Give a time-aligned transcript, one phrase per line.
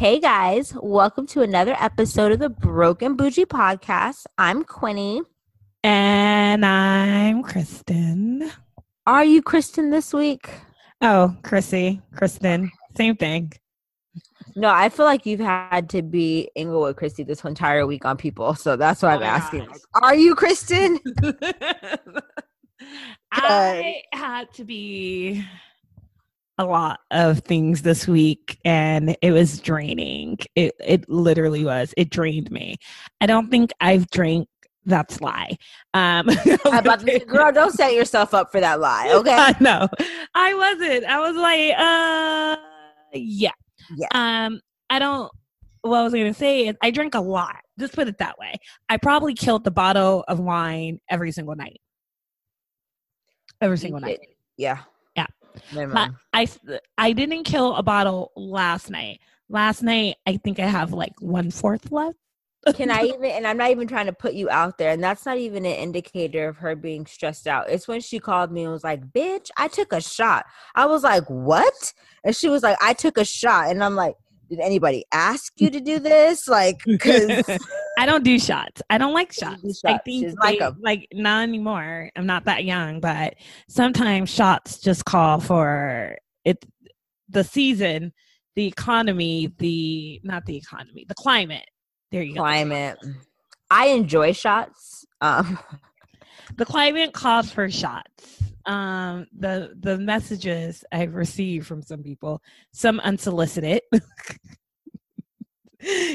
[0.00, 4.24] Hey guys, welcome to another episode of the Broken Bougie Podcast.
[4.38, 5.20] I'm Quinny.
[5.84, 8.50] And I'm Kristen.
[9.06, 10.48] Are you Kristen this week?
[11.02, 13.52] Oh, Chrissy, Kristen, same thing.
[14.56, 18.54] No, I feel like you've had to be Inglewood Christy this entire week on people,
[18.54, 19.66] so that's why I'm Oh asking.
[19.66, 19.76] gosh.
[20.00, 20.98] Are you Kristen?
[23.32, 25.44] I had to be
[26.60, 30.38] a lot of things this week and it was draining.
[30.54, 31.94] It it literally was.
[31.96, 32.76] It drained me.
[33.20, 34.48] I don't think I've drank
[34.86, 35.56] that's lie.
[35.94, 36.28] Um
[36.72, 39.34] about to girl, don't set yourself up for that lie, okay?
[39.34, 39.88] I know.
[40.34, 41.04] I wasn't.
[41.04, 42.56] I was like, uh
[43.14, 43.50] yeah.
[43.96, 44.08] Yeah.
[44.12, 45.30] Um, I don't
[45.82, 47.56] what I was gonna say is I drink a lot.
[47.78, 48.54] Just put it that way.
[48.88, 51.80] I probably killed the bottle of wine every single night.
[53.60, 54.20] Every single night.
[54.56, 54.80] Yeah.
[55.54, 55.60] Yeah.
[55.72, 56.16] Never But mind.
[56.32, 56.48] I
[56.98, 59.20] I didn't kill a bottle last night.
[59.48, 62.16] Last night I think I have like one fourth left.
[62.74, 65.24] Can I even, and I'm not even trying to put you out there, and that's
[65.24, 67.70] not even an indicator of her being stressed out.
[67.70, 70.46] It's when she called me and was like, Bitch, I took a shot.
[70.74, 71.92] I was like, What?
[72.24, 73.70] And she was like, I took a shot.
[73.70, 74.14] And I'm like,
[74.50, 76.48] Did anybody ask you to do this?
[76.48, 77.42] Like, because
[77.98, 78.82] I don't do shots.
[78.90, 79.62] I don't like shots.
[79.62, 82.10] do I think She's like they- like not anymore.
[82.16, 83.34] I'm not that young, but
[83.68, 86.64] sometimes shots just call for it.
[87.28, 88.12] The season,
[88.56, 91.64] the economy, the not the economy, the climate.
[92.10, 92.40] There you go.
[92.40, 92.98] climate.
[93.70, 95.06] I enjoy shots.
[95.20, 95.58] Um,
[96.56, 98.42] The climate calls for shots.
[98.66, 103.82] Um, the the messages I've received from some people, some unsolicited.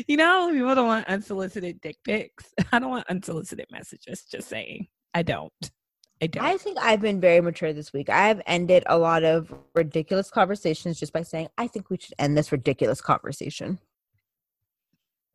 [0.07, 2.53] you know, people don't want unsolicited dick pics.
[2.71, 4.23] I don't want unsolicited messages.
[4.23, 5.51] Just saying, I don't.
[6.21, 6.45] I don't.
[6.45, 8.09] I think I've been very mature this week.
[8.09, 12.13] I have ended a lot of ridiculous conversations just by saying, I think we should
[12.19, 13.79] end this ridiculous conversation.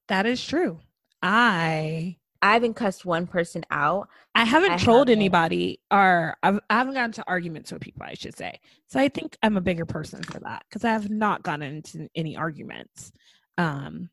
[0.09, 0.81] that is true.
[1.23, 4.09] I I haven't cussed one person out.
[4.35, 5.21] I haven't I trolled haven't.
[5.21, 8.05] anybody, or I've, I haven't gotten to arguments with people.
[8.05, 8.61] I should say.
[8.87, 12.09] So I think I'm a bigger person for that because I have not gotten into
[12.15, 13.13] any arguments.
[13.59, 14.11] Um,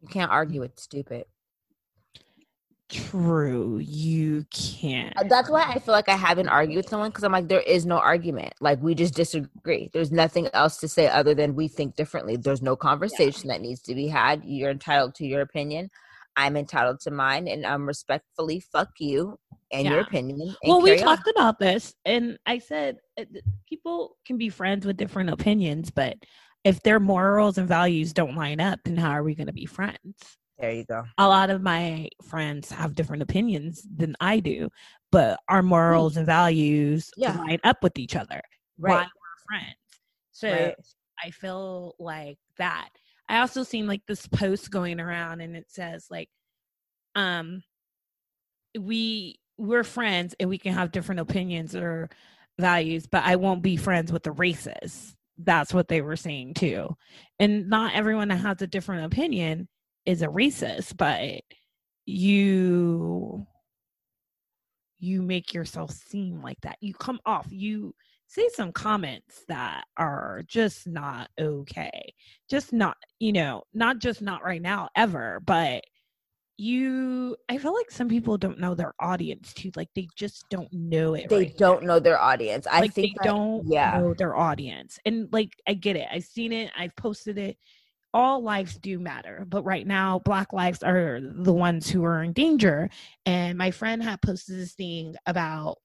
[0.00, 1.26] You can't argue with stupid.
[2.90, 5.16] True, you can't.
[5.16, 7.62] Uh, That's why I feel like I haven't argued with someone because I'm like, there
[7.62, 8.52] is no argument.
[8.60, 9.88] Like, we just disagree.
[9.92, 12.36] There's nothing else to say other than we think differently.
[12.36, 14.44] There's no conversation that needs to be had.
[14.44, 15.90] You're entitled to your opinion.
[16.36, 17.48] I'm entitled to mine.
[17.48, 19.38] And I'm respectfully fuck you
[19.72, 20.40] and your opinion.
[20.40, 20.98] and Well, we on.
[20.98, 23.24] talked about this, and I said uh,
[23.68, 26.16] people can be friends with different opinions, but
[26.64, 29.66] if their morals and values don't line up, then how are we going to be
[29.66, 30.14] friends?
[30.58, 31.02] There you go.
[31.18, 34.68] A lot of my friends have different opinions than I do,
[35.12, 37.36] but our morals and values Yeah.
[37.36, 38.40] line up with each other.
[38.78, 39.06] Why Right.
[39.06, 39.76] we're friends.
[40.32, 40.76] So right.
[41.22, 42.88] I feel like that.
[43.28, 46.28] I also seen like this post going around and it says like
[47.14, 47.62] um
[48.78, 52.10] we we're friends and we can have different opinions or
[52.58, 55.14] values, but I won't be friends with the races.
[55.38, 56.96] That's what they were saying too.
[57.38, 59.68] And not everyone that has a different opinion
[60.06, 61.40] is a racist, but
[62.06, 63.46] you
[64.98, 66.76] you make yourself seem like that.
[66.80, 67.94] You come off, you
[68.34, 72.12] say some comments that are just not okay.
[72.50, 75.84] Just not, you know, not just not right now, ever, but
[76.56, 79.70] you I feel like some people don't know their audience too.
[79.76, 81.28] Like they just don't know it.
[81.28, 81.94] They right don't now.
[81.94, 82.66] know their audience.
[82.70, 83.98] I like think they that- don't yeah.
[83.98, 84.98] know their audience.
[85.04, 86.06] And like I get it.
[86.12, 87.56] I've seen it, I've posted it.
[88.12, 92.32] All lives do matter, but right now, Black lives are the ones who are in
[92.32, 92.88] danger.
[93.26, 95.78] And my friend had posted this thing about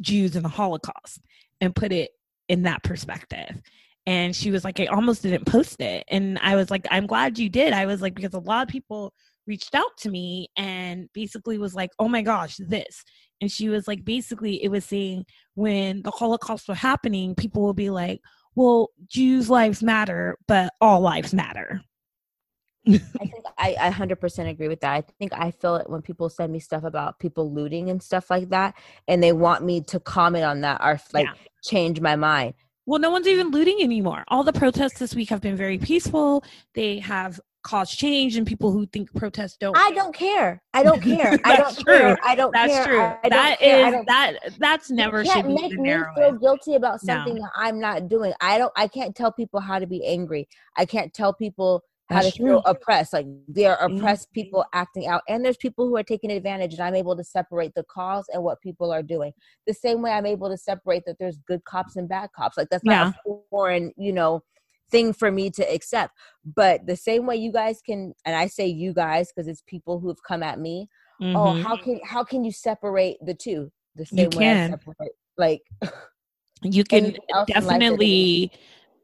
[0.00, 1.20] Jews in the Holocaust
[1.60, 2.10] and put it
[2.48, 3.60] in that perspective.
[4.06, 6.04] And she was like, I almost didn't post it.
[6.08, 7.74] And I was like, I'm glad you did.
[7.74, 9.12] I was like, because a lot of people
[9.46, 13.04] reached out to me and basically was like, oh my gosh, this.
[13.40, 17.74] And she was like, basically, it was saying when the Holocaust was happening, people will
[17.74, 18.20] be like,
[18.54, 21.82] well, Jews' lives matter, but all lives matter.
[22.94, 24.92] I think I, I 100% agree with that.
[24.92, 28.30] I think I feel it when people send me stuff about people looting and stuff
[28.30, 28.74] like that,
[29.06, 31.32] and they want me to comment on that or like Yeah.
[31.62, 32.54] change my mind.
[32.86, 34.24] Well, no one's even looting anymore.
[34.28, 36.42] All the protests this week have been very peaceful.
[36.74, 39.76] They have caused change, and people who think protests don't.
[39.76, 40.62] I don't care.
[40.72, 41.38] I don't care.
[41.44, 42.14] I don't That's care.
[42.14, 42.16] true.
[42.24, 42.84] I don't That's care.
[42.86, 43.00] true.
[43.24, 43.56] I, That.
[43.60, 44.32] I is that.
[44.58, 48.32] That's never should be make me feel guilty about something that I'm not doing.
[48.40, 48.72] I don't.
[48.74, 50.48] I can't tell people how to be angry.
[50.76, 52.70] I can't tell people how That's to feel true.
[52.72, 53.12] oppressed.
[53.12, 53.98] Like there are Mhm.
[53.98, 57.24] oppressed people acting out, and there's people who are taking advantage, and I'm able to
[57.24, 59.32] separate the cause and what people are doing.
[59.66, 62.56] The same way I'm able to separate that there's good cops and bad cops.
[62.56, 64.42] Like that's not a foreign, you know,
[64.90, 66.14] thing for me to accept.
[66.44, 70.00] But the same way you guys can, and I say you guys because it's people
[70.00, 70.88] who've come at me.
[71.20, 71.36] Mm-hmm.
[71.36, 73.70] Oh, how can how can you separate the two?
[73.96, 74.70] The same you can.
[74.70, 75.62] Separate, like
[76.62, 77.16] you can
[77.46, 78.50] definitely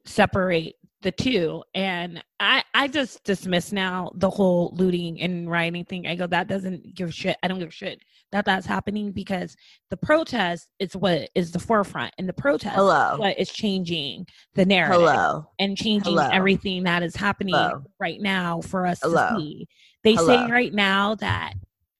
[0.06, 6.06] separate the two and i i just dismiss now the whole looting and rioting thing
[6.06, 8.02] i go that doesn't give shit i don't give shit
[8.32, 9.54] that that's happening because
[9.90, 13.16] the protest is what is the forefront and the protest Hello.
[13.18, 15.46] what is changing the narrative Hello.
[15.58, 16.28] and changing Hello.
[16.32, 17.84] everything that is happening Hello.
[18.00, 19.28] right now for us Hello.
[19.28, 19.68] to see
[20.02, 20.26] they Hello.
[20.26, 21.52] say right now that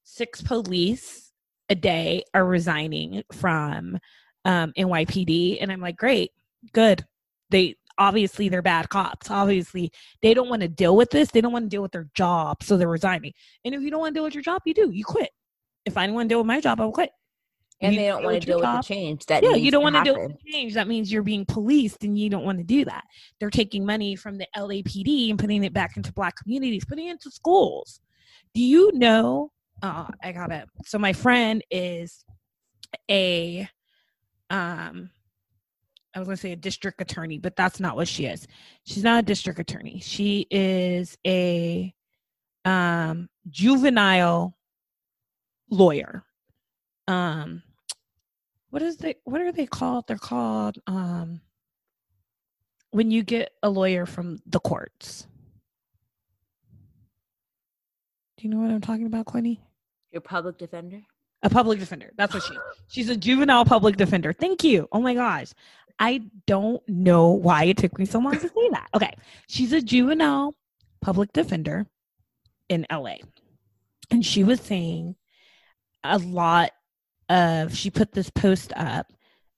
[0.03, 1.25] six police
[1.69, 3.99] a day are resigning from
[4.45, 6.33] um, NYPD, and I'm like, great,
[6.73, 7.05] good.
[7.51, 9.31] They obviously they're bad cops.
[9.31, 9.93] Obviously,
[10.23, 11.31] they don't want to deal with this.
[11.31, 13.33] They don't want to deal with their job, so they're resigning.
[13.65, 14.91] And if you don't want to deal with your job, you do.
[14.91, 15.31] You quit.
[15.85, 17.11] If I don't want to deal with my job, I will quit.
[17.81, 19.97] and You they don't want to deal with the change that Yeah, you don't want
[19.97, 20.75] to deal with the change.
[20.75, 23.05] That means you're being policed, and you don't want to do that.
[23.39, 27.13] They're taking money from the LAPD and putting it back into black communities, putting it
[27.13, 28.01] into schools.
[28.55, 29.51] Do you know?
[29.83, 30.69] Uh, I got it.
[30.85, 32.25] So my friend is
[33.11, 33.69] a,
[34.49, 35.11] um,
[36.15, 38.47] I was gonna say a district attorney, but that's not what she is.
[38.85, 40.01] She's not a district attorney.
[40.01, 41.93] She is a
[42.65, 44.57] um, juvenile
[45.71, 46.25] lawyer.
[47.09, 47.63] Um,
[48.71, 50.07] what is the What are they called?
[50.07, 51.41] They're called um,
[52.91, 55.27] when you get a lawyer from the courts.
[58.37, 59.61] Do you know what I'm talking about, Quinny?
[60.13, 61.01] Your public defender.
[61.43, 62.11] A public defender.
[62.17, 62.55] That's what she.
[62.55, 62.61] Is.
[62.89, 64.33] She's a juvenile public defender.
[64.33, 64.89] Thank you.
[64.93, 65.53] Oh my gosh.
[65.99, 68.89] I don't know why it took me so long to say that.
[68.95, 69.15] Okay.
[69.49, 70.55] She's a juvenile
[71.01, 71.87] public defender
[72.69, 73.17] in LA.
[74.11, 75.17] And she was saying
[76.03, 76.71] a lot
[77.29, 79.13] of she put this post up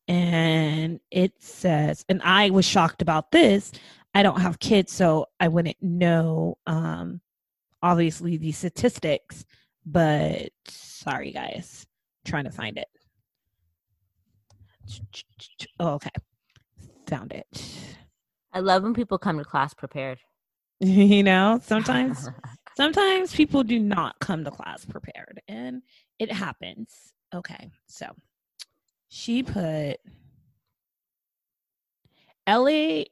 [0.07, 3.73] and it says and I was shocked about this.
[4.15, 7.21] I don't have kids so I wouldn't know um
[7.83, 9.45] obviously the statistics
[9.85, 11.87] but sorry guys
[12.25, 12.89] trying to find it
[15.81, 16.11] oh, okay.
[17.09, 17.47] Found it.
[18.53, 20.19] I love when people come to class prepared.
[20.81, 22.29] you know sometimes
[22.77, 25.83] sometimes people do not come to class prepared and
[26.19, 27.13] it happens.
[27.35, 28.07] Okay so
[29.09, 29.97] she put
[32.47, 33.03] la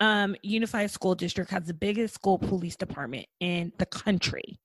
[0.00, 4.60] um, unified school district has the biggest school police department in the country.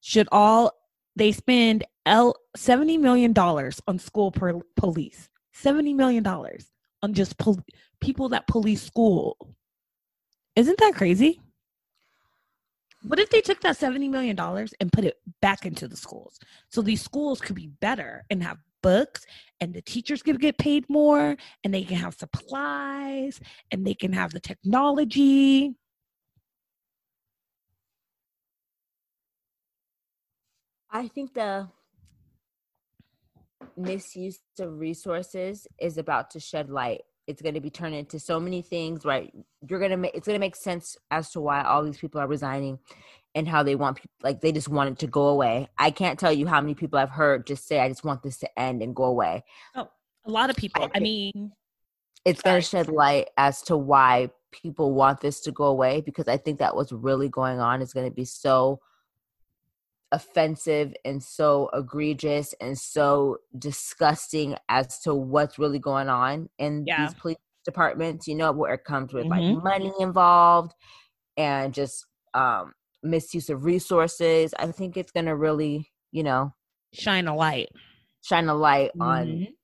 [0.00, 0.72] Should all
[1.16, 5.28] they spend L 70 million dollars on school per police
[5.60, 6.66] 70 million dollars
[7.02, 7.64] on just pol-
[8.00, 9.36] people that police school.
[10.56, 11.40] Isn't that crazy?
[13.02, 16.38] What if they took that 70 million dollars and put it back into the schools
[16.68, 19.24] so these schools could be better and have books
[19.60, 23.40] and the teachers could get paid more and they can have supplies
[23.70, 25.74] and they can have the technology?
[30.90, 31.68] I think the
[33.78, 37.02] misuse of resources is about to shed light.
[37.26, 39.32] It's going to be turned into so many things, right?
[39.68, 42.20] You're going to make it's going to make sense as to why all these people
[42.20, 42.78] are resigning
[43.34, 45.68] and how they want people like they just want it to go away.
[45.78, 48.38] I can't tell you how many people I've heard just say I just want this
[48.38, 49.44] to end and go away.
[49.74, 49.88] oh
[50.24, 51.52] a lot of people i think- mean
[52.24, 56.28] It's going to shed light as to why people want this to go away because
[56.28, 58.80] I think that what's really going on is going to be so
[60.12, 67.02] offensive and so egregious and so disgusting as to what's really going on in Yeah.
[67.02, 69.30] these police departments you know where it comes with Mhm.
[69.30, 70.72] like money involved
[71.36, 72.72] and just um
[73.02, 76.52] misuse of resources i think it's going to really you know
[76.94, 77.68] shine a light
[78.22, 79.54] shine a light on Mhm.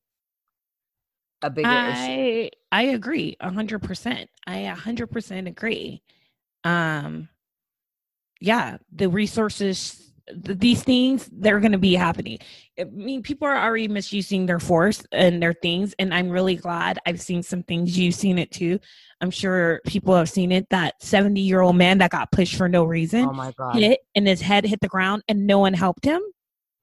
[1.43, 4.31] a bigger issue I I agree a hundred percent.
[4.47, 6.03] I a hundred percent agree.
[6.65, 7.29] Um,
[8.41, 12.38] yeah, the resources, these things, they're going to be happening.
[12.78, 16.99] I mean, people are already misusing their force and their things, and I'm really glad
[17.07, 17.99] I've seen some things.
[17.99, 18.81] You've seen it too.
[19.21, 20.69] I'm sure people have seen it.
[20.71, 24.00] That 70 year old man that got pushed for no reason oh my god hit,
[24.14, 26.21] and his head hit the ground, and no one helped him.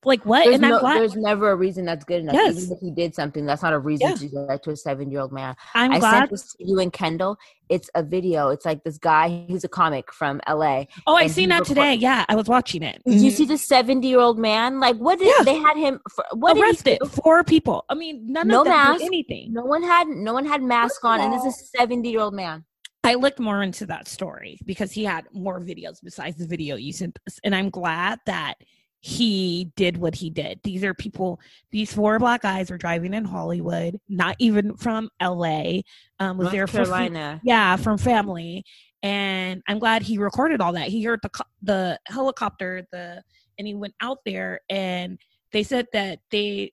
[0.03, 0.45] Like what?
[0.45, 2.33] there's, no, there's never a reason that's good enough.
[2.33, 2.57] Yes.
[2.57, 4.15] Even if he did something, that's not a reason Yeah.
[4.15, 5.55] to do that to a seven year old man.
[5.75, 6.11] I'm I glad.
[6.19, 7.37] sent this to you and Kendall.
[7.69, 8.49] It's a video.
[8.49, 9.45] It's like this guy.
[9.47, 10.85] He's a comic from LA.
[11.05, 11.93] Oh, I seen that record- today.
[11.95, 13.01] Yeah, I was watching it.
[13.05, 13.37] Did you mm-hmm.
[13.37, 14.79] see the seventy year old man?
[14.79, 15.43] Like, what did Yeah.
[15.43, 15.99] they had him?
[16.13, 17.85] For, what arrested four people.
[17.89, 18.99] I mean, none No of them mask.
[18.99, 19.53] did anything.
[19.53, 20.07] No one had.
[20.07, 22.65] No one had mask on, and this is a seventy year old man.
[23.03, 26.93] I looked more into that story because he had more videos besides the video you
[26.93, 28.55] sent us, and I'm glad that
[29.01, 30.59] he did what he did.
[30.63, 31.39] These are people.
[31.71, 35.83] These four black guys were driving in Hollywood, not even from L.A.
[36.19, 37.41] Um, was North there for Carolina.
[37.43, 38.63] yeah, from family.
[39.01, 40.87] and I'm glad he recorded all that.
[40.87, 41.31] He heard the
[41.63, 43.23] the helicopter, the
[43.57, 45.19] and he went out there, and
[45.51, 46.71] they said that they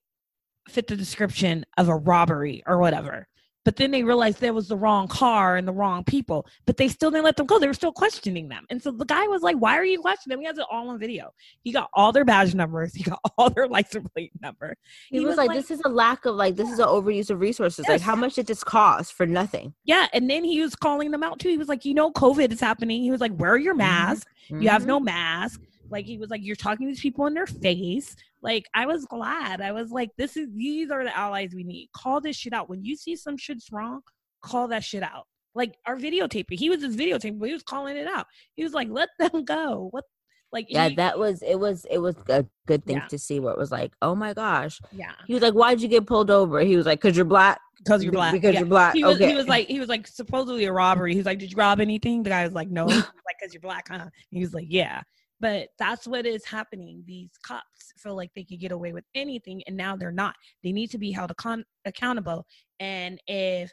[0.69, 3.27] fit the description of a robbery or whatever.
[3.69, 6.89] But then they realized there was the wrong car and the wrong people, but they
[6.89, 7.59] still didn't let them go.
[7.59, 8.65] They were still questioning them.
[8.71, 10.41] And so the guy was like, Why are you questioning them?
[10.41, 11.35] He has it all on video.
[11.65, 14.75] He got all their badge numbers, he got all their license plate number.
[15.11, 16.87] He, he was, was like, like, This is a lack of like, this is an
[16.87, 17.85] overuse of resources.
[17.87, 17.91] Yes.
[17.91, 19.75] Like, how much did this cost for nothing?
[19.85, 20.07] Yeah.
[20.15, 21.51] And then he was calling them out too.
[21.51, 23.03] He was like, You know, COVID is happening.
[23.03, 23.81] He was like, Wear your mm-hmm.
[23.81, 24.29] mask.
[24.51, 24.63] Mm-hmm.
[24.63, 25.61] You have no mask.
[25.91, 28.15] Like he was like, You're talking to these people in their face.
[28.43, 29.61] Like I was glad.
[29.61, 31.89] I was like, This is these are the allies we need.
[31.95, 32.69] Call this shit out.
[32.69, 34.01] When you see some shit's wrong,
[34.43, 35.27] call that shit out.
[35.55, 36.59] Like our videotaping.
[36.59, 38.27] He was just videotaping, but he was calling it out.
[38.55, 39.89] He was like, Let them go.
[39.91, 40.05] What
[40.53, 43.07] like yeah he, that was it was it was a good thing yeah.
[43.09, 45.89] to see where it was like oh my gosh yeah he was like why'd you
[45.89, 48.61] get pulled over he was like because you're black because you're black because yeah.
[48.61, 51.27] you're black he was, okay he was like he was like supposedly a robbery he's
[51.27, 53.05] like did you rob anything the guy was like no like
[53.41, 55.03] because you're black huh he was like yeah
[55.41, 57.03] but that's what is happening.
[57.07, 60.35] These cops feel like they could get away with anything, and now they're not.
[60.65, 62.47] They need to be held account- accountable.
[62.81, 63.71] And if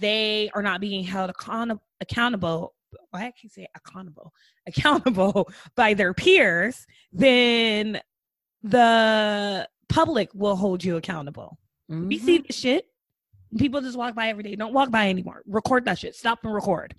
[0.00, 2.74] they are not being held account- accountable,
[3.12, 4.32] I can't say accountable,
[4.66, 8.00] accountable by their peers, then
[8.62, 11.58] the public will hold you accountable.
[11.90, 12.08] Mm-hmm.
[12.08, 12.86] We see the shit.
[13.56, 14.56] People just walk by every day.
[14.56, 15.42] Don't walk by anymore.
[15.46, 16.16] Record that shit.
[16.16, 16.94] Stop and record.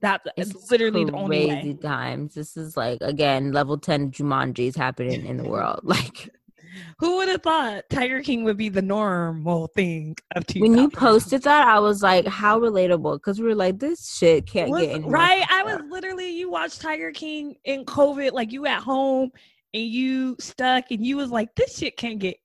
[0.00, 1.78] That's uh, it's literally the only way.
[1.80, 2.34] times.
[2.34, 5.80] This is like again level ten Jumanji is happening in the world.
[5.90, 6.30] Like,
[6.98, 10.60] who would have thought Tiger King would be the normal thing of TV?
[10.60, 13.16] When you posted that, I was like, how relatable?
[13.16, 15.44] Because we were like, this shit can't was, get any right.
[15.50, 19.30] I was literally you watched Tiger King in COVID, like you at home
[19.74, 22.36] and you stuck, and you was like, this shit can't get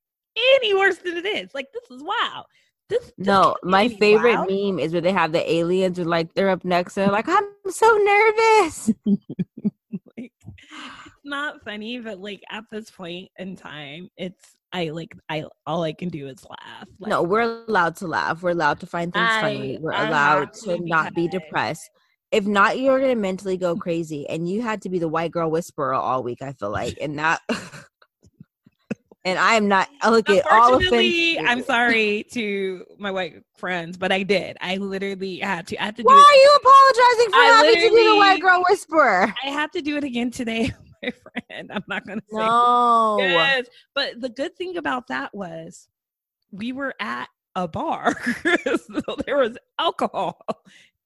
[0.57, 1.53] any worse than it is.
[1.53, 2.45] Like this is wow.
[2.87, 4.51] This, this no, my favorite wild.
[4.51, 7.27] meme is where they have the aliens and like they're up next and they're like,
[7.27, 8.91] I'm so nervous.
[9.05, 15.45] like, it's not funny, but like at this point in time, it's I like I
[15.65, 16.87] all I can do is laugh.
[16.99, 18.43] Like, no, we're allowed to laugh.
[18.43, 19.77] We're allowed to find things I, funny.
[19.79, 21.89] We're I allowed to not be depressed.
[22.31, 24.27] If not, you're gonna mentally go crazy.
[24.27, 26.97] And you had to be the white girl whisperer all week, I feel like.
[27.01, 27.39] And that
[29.25, 29.89] and I am not.
[30.01, 31.38] I look at all offense.
[31.46, 34.55] I'm sorry to my white friends, but I did.
[34.62, 35.82] I literally had to.
[35.82, 36.03] I had to.
[36.03, 39.34] Why are you apologizing for I having to be the white girl whisperer?
[39.44, 40.72] I have to do it again today,
[41.03, 41.72] my friend.
[41.74, 43.17] I'm not gonna say no.
[43.20, 43.65] Yes,
[43.96, 45.89] but the good thing about that was
[46.51, 48.15] we were at a bar,
[48.63, 50.39] so there was alcohol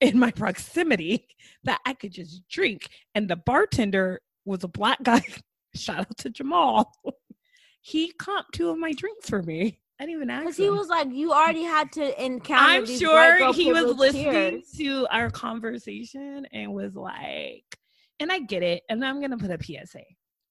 [0.01, 1.25] in my proximity
[1.63, 5.21] that I could just drink, and the bartender was a black guy.
[5.75, 6.91] Shout out to Jamal
[7.89, 9.79] he comped two of my drinks for me.
[9.99, 10.43] I didn't even ask.
[10.43, 12.71] Because he was like, you already had to encounter.
[12.71, 17.65] I'm sure he was listening to our conversation and was like,
[18.19, 18.83] and I get it.
[18.89, 20.03] And I'm gonna put a PSA.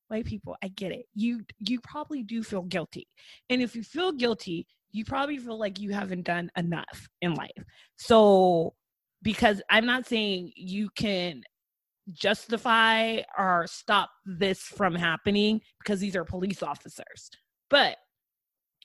[0.08, 1.06] White people, I get it.
[1.14, 3.06] You you probably do feel guilty,
[3.50, 7.50] and if you feel guilty, you probably feel like you haven't done enough in life.
[7.96, 8.74] So,
[9.22, 11.42] because I'm not saying you can
[12.12, 17.30] justify or stop this from happening because these are police officers.
[17.70, 17.96] But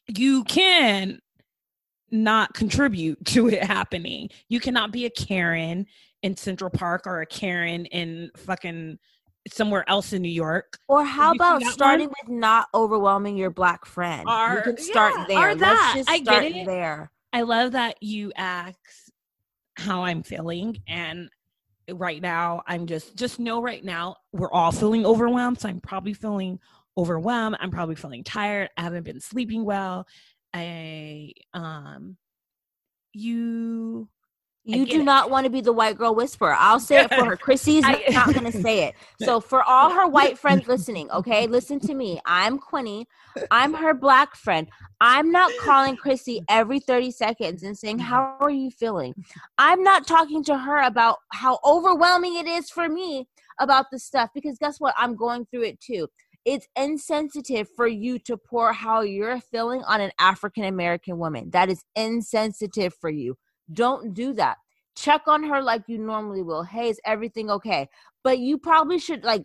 [0.08, 1.20] you can
[2.12, 4.30] not contribute to it happening.
[4.50, 5.86] You cannot be a Karen
[6.22, 8.98] in Central Park or a Karen in fucking
[9.50, 10.78] somewhere else in New York.
[10.88, 12.16] Or how about starting one?
[12.24, 14.28] with not overwhelming your black friend?
[14.28, 15.56] Or, you can start yeah, there.
[15.56, 17.12] Let's just I start there.
[17.34, 18.78] I love that you ask
[19.76, 21.30] how I'm feeling and
[21.92, 26.14] right now i'm just just know right now we're all feeling overwhelmed so i'm probably
[26.14, 26.60] feeling
[26.98, 30.08] overwhelmed i'm probably feeling tired i haven't been sleeping well
[30.54, 32.16] i um
[33.14, 34.08] you
[34.66, 35.04] you do it.
[35.04, 36.56] not want to be the white girl whisperer.
[36.58, 37.36] I'll say it for her.
[37.36, 38.96] Chrissy's I, not going to say it.
[39.22, 42.20] So for all her white friends listening, okay, listen to me.
[42.26, 43.08] I'm Quinny.
[43.52, 44.70] I'm her black friend.
[45.00, 48.06] I'm not calling Chrissy every 30 seconds and saying, mm-hmm.
[48.06, 49.14] How are you feeling?
[49.58, 53.28] I'm not talking to her about how overwhelming it is for me
[53.60, 54.94] about the stuff because guess what?
[54.98, 56.08] I'm going through it too.
[56.46, 61.50] It's insensitive for you to pour how you're feeling on an African American woman.
[61.52, 63.38] That is insensitive for you.
[63.74, 64.58] Don't do that.
[64.96, 66.64] Check on her like you normally will.
[66.64, 67.90] Hey, is everything okay?
[68.24, 69.44] But you probably should like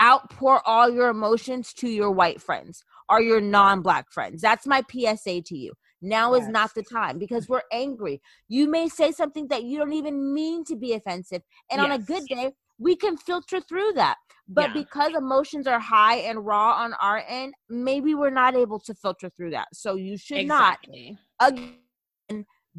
[0.00, 4.40] outpour all your emotions to your white friends or your non-black friends.
[4.40, 5.72] That's my PSA to you.
[6.02, 6.44] Now yes.
[6.44, 8.22] is not the time because we're angry.
[8.48, 11.42] You may say something that you don't even mean to be offensive.
[11.70, 11.84] And yes.
[11.84, 14.16] on a good day, we can filter through that.
[14.48, 14.82] But yeah.
[14.82, 19.30] because emotions are high and raw on our end, maybe we're not able to filter
[19.30, 19.68] through that.
[19.74, 21.18] So you should exactly.
[21.40, 21.74] not again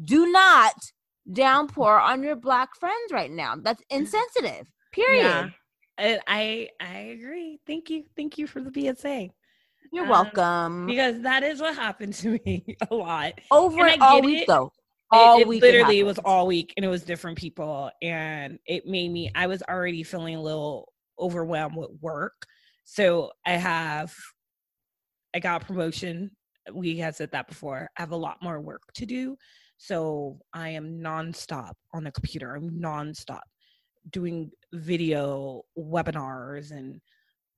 [0.00, 0.74] do not
[1.30, 3.54] downpour on your black friends right now.
[3.56, 4.70] That's insensitive.
[4.92, 5.22] Period.
[5.22, 5.50] Yeah.
[6.26, 7.60] I, I agree.
[7.66, 8.04] Thank you.
[8.16, 9.28] Thank you for the PSA.
[9.92, 10.86] You're Um, welcome.
[10.86, 13.34] Because that is what happened to me a lot.
[13.50, 14.46] Over and all week it.
[14.48, 14.72] though.
[15.14, 15.62] All it, week.
[15.62, 19.46] it literally was all week and it was different people and it made me i
[19.46, 22.46] was already feeling a little overwhelmed with work
[22.84, 24.10] so i have
[25.34, 26.30] i got promotion
[26.72, 29.36] we had said that before i have a lot more work to do
[29.82, 32.54] so i am nonstop on the computer.
[32.54, 33.40] I'm nonstop
[34.10, 37.00] doing video webinars and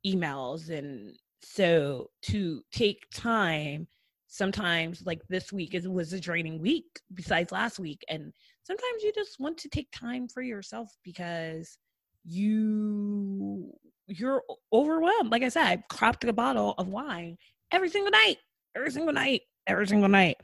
[0.06, 3.86] emails and so to take time
[4.26, 9.12] sometimes like this week is was a draining week besides last week and sometimes you
[9.14, 11.78] just want to take time for yourself because
[12.24, 13.70] you
[14.06, 15.30] you're overwhelmed.
[15.30, 17.36] Like i said i cropped a bottle of wine
[17.70, 18.38] every single night
[18.74, 20.36] every single night every single night.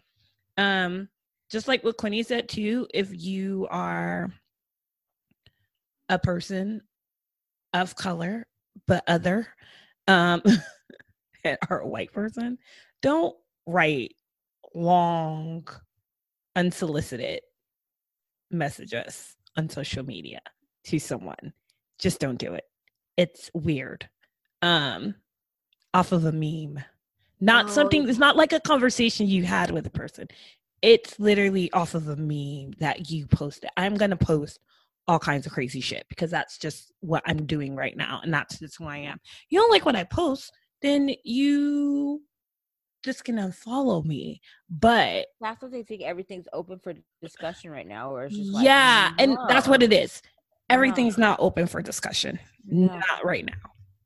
[0.59, 1.09] Um
[1.51, 4.33] just like what quinny said too if you are
[6.09, 6.81] a person
[7.73, 8.47] of color
[8.87, 9.47] but other
[10.09, 10.43] um
[11.71, 12.59] or a white person
[13.03, 13.35] don't
[13.67, 14.15] write
[14.75, 15.67] long
[16.57, 17.41] unsolicited
[18.51, 20.41] messages on social media
[20.85, 21.53] to someone.
[21.99, 22.65] Just don't do it.
[23.17, 24.09] It's weird.
[24.63, 25.15] Um
[25.93, 26.83] off of a meme.
[27.41, 30.29] Not Oh, something it's not like a conversation you had with a person
[30.83, 34.59] it's literally off of a meme that you posted i'm gonna post
[35.09, 38.59] all kinds of crazy shit because that's just what i'm doing right now and that's
[38.59, 39.19] just who i am.
[39.49, 42.23] You don't like what i post then you
[43.03, 44.41] just can unfollow me.
[44.69, 48.65] But That's what they think everything's open for discussion right now, or it's just like,
[48.65, 50.23] yeah and that's what it is.
[50.69, 52.39] everything's not open for discussion.
[52.67, 52.99] No.
[52.99, 53.53] not right now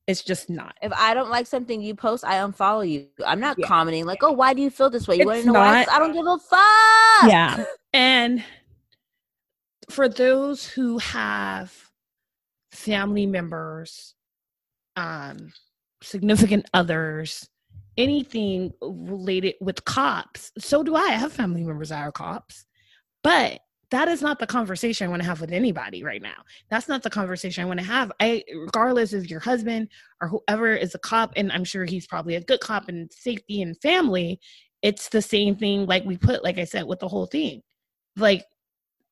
[0.07, 3.09] it's just not If I don't like something you post, I unfollow you.
[3.27, 3.67] I'm not Yeah.
[3.67, 5.73] commenting like, "Oh, why do you feel this way?" You want to know why?
[5.73, 7.31] not- 'Cause I don't give a fuck.
[7.31, 8.45] yeah and
[9.91, 11.73] for those who have
[12.73, 14.15] family members
[14.97, 15.53] um
[16.03, 17.49] significant others
[17.97, 22.65] anything related with cops so do i I have family members that are cops
[23.23, 23.61] but
[23.95, 26.43] that is not the conversation i want to have with anybody right now.
[26.69, 28.11] That's not the conversation i want to have.
[28.19, 29.89] I regardless if your husband
[30.21, 33.63] or whoever is a cop and i'm sure he's probably a good cop in safety
[33.63, 34.41] and family
[34.83, 37.63] it's the same thing like we put like i said with the whole thing.
[38.17, 38.45] Like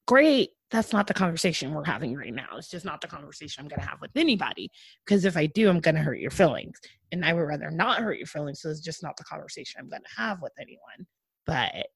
[0.08, 2.56] great that's not the conversation we're having right now.
[2.56, 4.68] It's just not the conversation i'm going to have with anybody
[5.06, 6.78] because if i do i'm going to hurt your feelings.
[7.12, 9.88] And i would rather not hurt your feelings so it's just not the conversation i'm
[9.88, 11.06] going to have with anyone.
[11.46, 11.86] But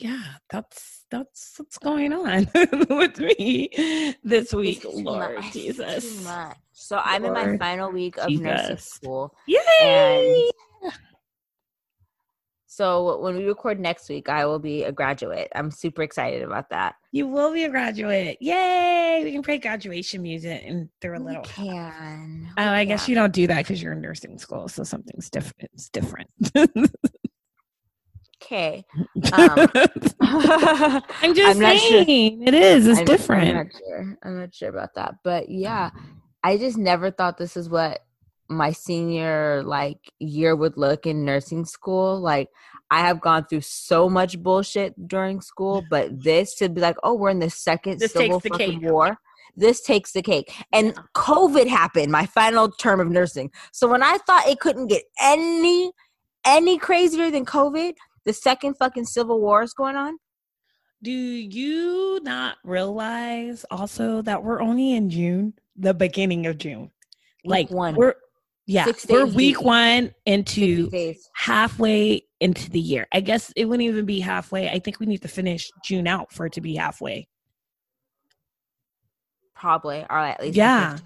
[0.00, 2.48] yeah that's that's what's going on
[2.90, 5.52] with me this week It's too lord much.
[5.52, 6.56] Jesus Too much.
[6.72, 9.34] So I'm in my final week of nursing school.
[9.46, 10.50] yay
[12.66, 15.48] So when we record next week, I will be a graduate.
[15.54, 16.94] I'm super excited about that.
[17.12, 21.24] you will be a graduate yay we can play graduation music and throw a We
[21.26, 22.48] little can.
[22.58, 25.70] Oh, I guess you don't do that because you're in nursing school, so something's different.
[25.74, 26.28] It's different.
[28.48, 28.84] Okay.
[29.32, 29.68] Um,
[30.22, 32.04] I'm just I'm not sure.
[32.04, 32.86] saying it is.
[32.86, 33.48] It's I'm- different.
[33.48, 34.18] I'm not sure.
[34.22, 35.90] I'm not sure about that, but yeah,
[36.42, 38.00] I just never thought this is what
[38.48, 42.18] my senior like year would look in nursing school.
[42.20, 42.48] Like
[42.90, 47.14] I have gone through so much bullshit during school, but this to be like, oh,
[47.14, 48.90] we're in the second This civil the fucking cake.
[48.90, 49.18] war.
[49.56, 50.54] This takes the cake.
[50.72, 53.50] And COVID happened, my final term of nursing.
[53.72, 55.92] So when I thought it couldn't get any
[56.46, 57.94] any crazier than COVID,
[58.28, 60.18] the second fucking civil war is going on.
[61.02, 66.90] Do you not realize also that we're only in June, the beginning of June?
[67.44, 67.94] like one.
[67.94, 68.14] we're
[68.66, 69.64] yeah, Six we're week deep.
[69.64, 70.90] one into
[71.34, 73.06] halfway into the year.
[73.12, 74.68] I guess it wouldn't even be halfway.
[74.68, 77.28] I think we need to finish June out for it to be halfway.
[79.54, 80.98] Probably, or at least Yeah.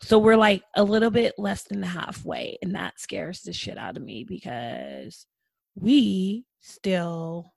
[0.00, 3.96] So we're like a little bit less than halfway, and that scares the shit out
[3.96, 5.26] of me because
[5.80, 7.54] we still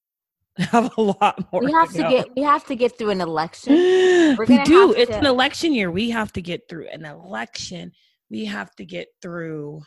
[0.58, 1.64] have a lot more.
[1.64, 2.10] We have to go.
[2.10, 3.74] get we have to get through an election.
[4.38, 4.92] we do.
[4.92, 5.90] It's to- an election year.
[5.90, 7.92] We have to get through an election.
[8.30, 9.82] We have to get through.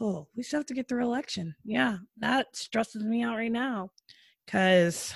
[0.00, 1.54] Oh, we still have to get through election.
[1.64, 3.90] Yeah, that stresses me out right now
[4.46, 5.12] because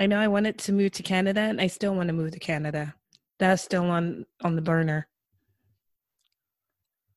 [0.00, 2.38] I know I wanted to move to Canada, and I still want to move to
[2.38, 2.94] Canada.
[3.38, 5.08] That's still on on the burner.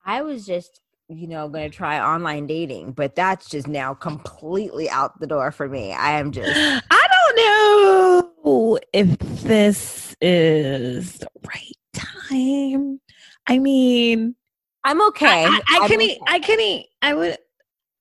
[0.05, 4.89] I was just, you know, going to try online dating, but that's just now completely
[4.89, 5.93] out the door for me.
[5.93, 6.51] I am just
[6.91, 12.99] I don't know if this is the right time.
[13.47, 14.35] I mean,
[14.83, 15.45] I'm okay.
[15.45, 16.05] I, I, I can okay.
[16.05, 16.19] eat.
[16.27, 16.89] I can eat.
[17.01, 17.37] I would.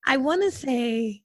[0.07, 1.23] I want to say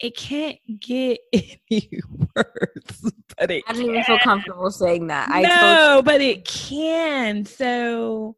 [0.00, 2.00] it can't get any
[2.34, 3.12] worse.
[3.38, 5.28] But it I don't even feel comfortable saying that.
[5.30, 7.44] I no, but it can.
[7.44, 8.36] So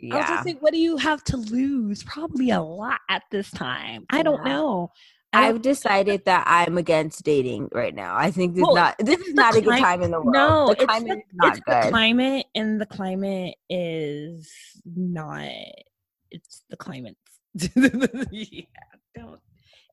[0.00, 0.34] told I was yeah.
[0.36, 2.02] just like, what do you have to lose?
[2.04, 4.06] Probably a lot at this time.
[4.10, 4.52] I don't Yeah.
[4.52, 4.90] know.
[5.32, 8.16] I I've decided that I'm against dating right now.
[8.16, 10.32] I think this Well, not this is not a good clim- time in the world.
[10.34, 14.52] no, the it's climate the, is not it's the climate, and the climate is
[14.84, 15.48] not.
[16.32, 17.16] It's the climate.
[17.54, 18.64] yeah,
[19.14, 19.40] don't.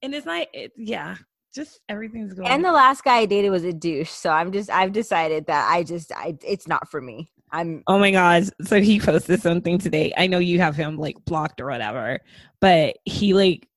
[0.02, 0.48] And it's not.
[0.54, 1.17] It, yeah,
[1.54, 2.48] just everything's going.
[2.48, 5.70] and the last guy I dated was a douche, so I'm just I've decided that
[5.72, 7.30] I just I it's not for me.
[7.52, 8.50] I'm Oh my god.
[8.64, 10.14] So he posted something today.
[10.18, 12.20] I know you have him like blocked or whatever,
[12.60, 13.68] but he like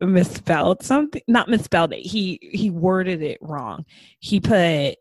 [0.00, 2.04] misspelled something, not misspelled it.
[2.04, 3.84] He he worded it wrong.
[4.18, 4.96] He put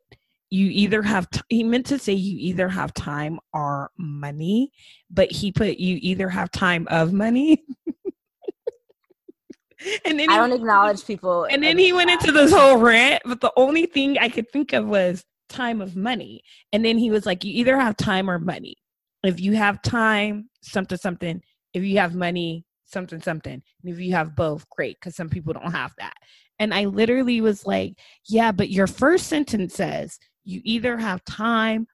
[0.51, 4.71] you either have t- he meant to say you either have time or money,
[5.09, 7.63] but he put you either have time of money.
[10.05, 11.45] and then I don't acknowledge people.
[11.45, 14.73] and then he went into this whole rant, but the only thing I could think
[14.73, 16.41] of was time of money.
[16.73, 18.75] And then he was like, You either have time or money.
[19.23, 21.41] If you have time, something, something.
[21.73, 23.53] If you have money, something, something.
[23.53, 26.15] And if you have both, great, because some people don't have that.
[26.59, 27.93] And I literally was like,
[28.27, 31.87] Yeah, but your first sentence says you either have time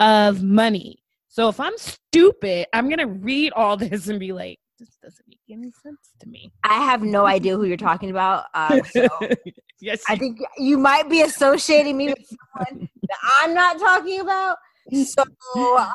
[0.00, 0.98] of money.
[1.28, 5.25] So if I'm stupid, I'm going to read all this and be like, This doesn't
[5.50, 6.52] any sense to me.
[6.64, 8.44] I have no idea who you're talking about.
[8.54, 9.08] Um, so
[9.80, 14.58] yes, I think you might be associating me with someone that I'm not talking about.
[14.92, 15.22] So
[15.78, 15.88] um,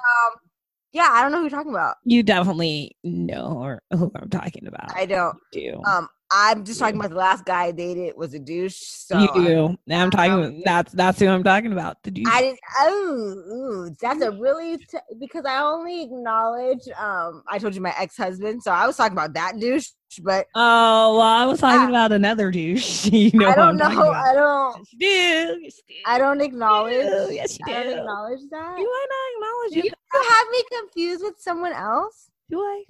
[0.93, 1.95] yeah, I don't know who you're talking about.
[2.03, 4.95] You definitely know or who I'm talking about.
[4.95, 5.37] I don't.
[5.51, 5.81] do.
[5.85, 8.77] Um, I'm just talking about the last guy I dated was a douche.
[8.77, 9.77] So you I- do.
[9.85, 10.31] Now I'm talking.
[10.31, 12.01] um, that's that's who I'm talking about.
[12.03, 12.25] The dude.
[12.27, 12.59] I didn't.
[12.79, 13.43] Oh,
[13.89, 16.87] ooh, that's a really t- because I only acknowledge.
[16.97, 19.89] Um, I told you my ex husband, so I was talking about that douche.
[20.23, 23.05] But oh well, I was talking about another douche.
[23.11, 23.85] you know I don't know.
[24.11, 24.77] I don't.
[24.77, 25.59] Yes, you do.
[25.63, 25.93] Yes, do.
[26.05, 26.93] I don't acknowledge.
[27.07, 27.33] do.
[27.33, 28.75] Yes, you I don't acknowledge that.
[28.77, 29.83] Do I not acknowledge Do you?
[30.13, 32.29] you have me confused with someone else?
[32.49, 32.83] Do I?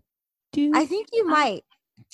[0.53, 1.63] Do I think you I- might.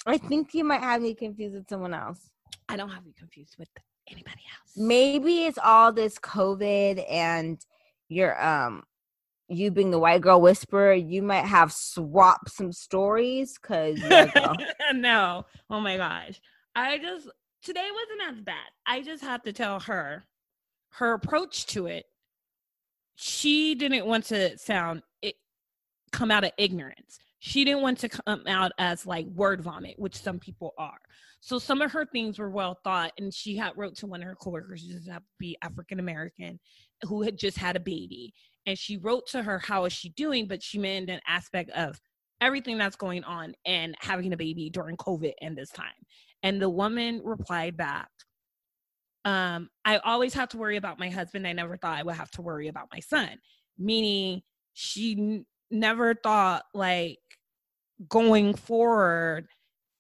[0.05, 2.29] I think you might have me confused with someone else.
[2.69, 3.69] I don't have you confused with
[4.10, 4.73] anybody else.
[4.75, 7.60] Maybe it's all this COVID and
[8.10, 8.83] your um
[9.49, 10.93] you being the white girl whisperer.
[10.93, 13.97] You might have swapped some stories because
[14.93, 15.45] no.
[15.69, 16.39] Oh my gosh.
[16.75, 17.29] I just
[17.63, 18.69] today wasn't as bad.
[18.86, 20.25] I just have to tell her
[20.91, 22.05] her approach to it.
[23.15, 25.36] She didn't want to sound it
[26.12, 27.19] come out of ignorance.
[27.39, 31.00] She didn't want to come out as like word vomit, which some people are.
[31.39, 34.28] So some of her things were well thought, and she had wrote to one of
[34.28, 36.60] her coworkers, who just happened to be African American,
[37.04, 38.34] who had just had a baby,
[38.65, 42.02] and she wrote to her, "How is she doing?" But she meant an aspect of
[42.41, 45.88] everything that's going on and having a baby during COVID and this time.
[46.43, 48.10] And the woman replied back,
[49.26, 51.47] um, I always have to worry about my husband.
[51.47, 53.39] I never thought I would have to worry about my son.
[53.78, 54.41] Meaning
[54.73, 57.17] she n- never thought like
[58.10, 59.47] going forward,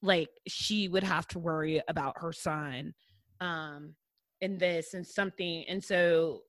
[0.01, 2.93] like she would have to worry about her son
[3.41, 3.93] um
[4.41, 5.65] in this and something.
[5.67, 6.41] And so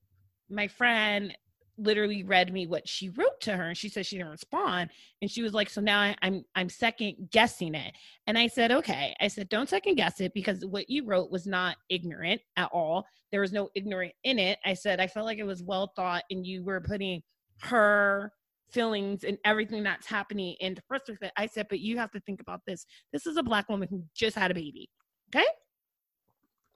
[0.51, 1.37] my friend
[1.79, 4.91] literally read me what she wrote to her and she said she didn't respond.
[5.23, 7.95] And she was like so now I, i'm i'm second guessing it.
[8.27, 9.15] And i said okay.
[9.21, 13.07] I said don't second guess it because what you wrote was not ignorant at all.
[13.31, 14.59] There was no ignorant in it.
[14.65, 17.23] I said i felt like it was well thought and you were putting
[17.61, 18.33] her
[18.71, 22.61] feelings and everything that's happening into perspective i said but you have to think about
[22.67, 22.87] this.
[23.13, 24.89] This is a black woman who just had a baby
[25.35, 25.47] okay?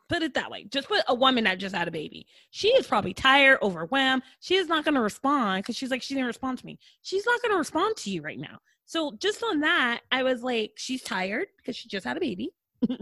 [0.09, 0.65] Put it that way.
[0.65, 2.27] Just put a woman that just had a baby.
[2.51, 4.23] She is probably tired overwhelmed.
[4.41, 6.79] She is not going to respond because she's like she didn't respond to me.
[7.03, 8.59] She's not going to respond to you right now.
[8.85, 12.51] So just on that i was like she's tired because she just had a baby.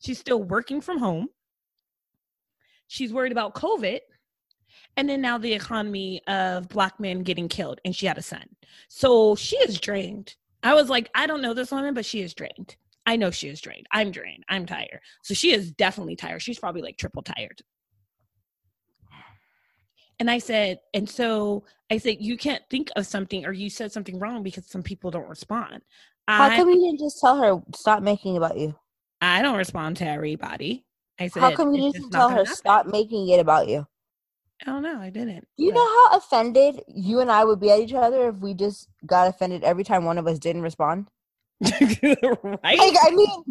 [0.00, 1.28] She's still working from home.
[2.88, 4.00] She's worried about covid
[4.96, 8.44] and then now the economy of black men getting killed and she had a son
[8.88, 12.34] so she is drained i was like i don't know this woman but she is
[12.34, 12.76] drained
[13.06, 13.86] I know she is drained.
[13.92, 14.44] I'm drained.
[14.48, 15.00] I'm tired.
[15.22, 16.42] So she is definitely tired.
[16.42, 17.60] She's probably like triple tired.
[20.20, 23.92] And I said, and so I said, you can't think of something or you said
[23.92, 25.82] something wrong because some people don't respond.
[26.28, 28.74] How I, come you didn't just tell her stop making it about you?
[29.20, 30.86] I don't respond to everybody.
[31.18, 33.86] I said, How come you didn't just tell her happen." stop making it about you?
[34.66, 34.98] I don't know.
[35.00, 35.46] I didn't.
[35.58, 38.54] Do you know how offended you and I would be at each other if we
[38.54, 41.08] just got offended every time one of us didn't respond?
[41.62, 41.80] right?
[42.62, 43.44] Like, I mean,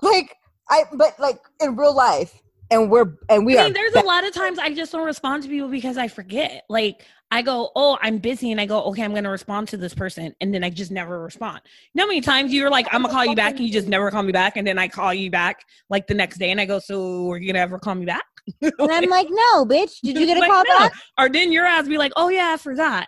[0.00, 0.36] like,
[0.68, 3.64] I, but like in real life, and we're and we I are.
[3.64, 6.64] mean, there's a lot of times I just don't respond to people because I forget.
[6.68, 9.94] Like I go, oh, I'm busy, and I go, okay, I'm gonna respond to this
[9.94, 11.60] person, and then I just never respond.
[11.92, 13.88] You know how many times you're like, I'm gonna call you back, and you just
[13.88, 16.60] never call me back, and then I call you back like the next day, and
[16.60, 18.24] I go, so are you gonna ever call me back?
[18.62, 20.00] and I'm like, no, bitch.
[20.02, 20.78] Did you get a Like, call no.
[20.78, 20.92] back?
[21.18, 23.06] Or then your ass be like, oh yeah, I forgot.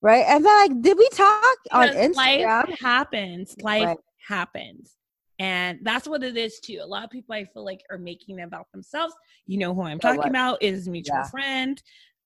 [0.00, 0.24] Right?
[0.26, 2.16] And then like, did we talk on Instagram?
[2.16, 3.54] Life happens.
[3.62, 3.96] Life Right.
[4.26, 4.96] happens.
[5.42, 6.78] And that's what it is too.
[6.80, 9.12] A lot of people I feel like are making it about themselves.
[9.46, 10.28] You know who I'm talking what?
[10.28, 11.28] about is mutual Yeah.
[11.30, 11.82] friend.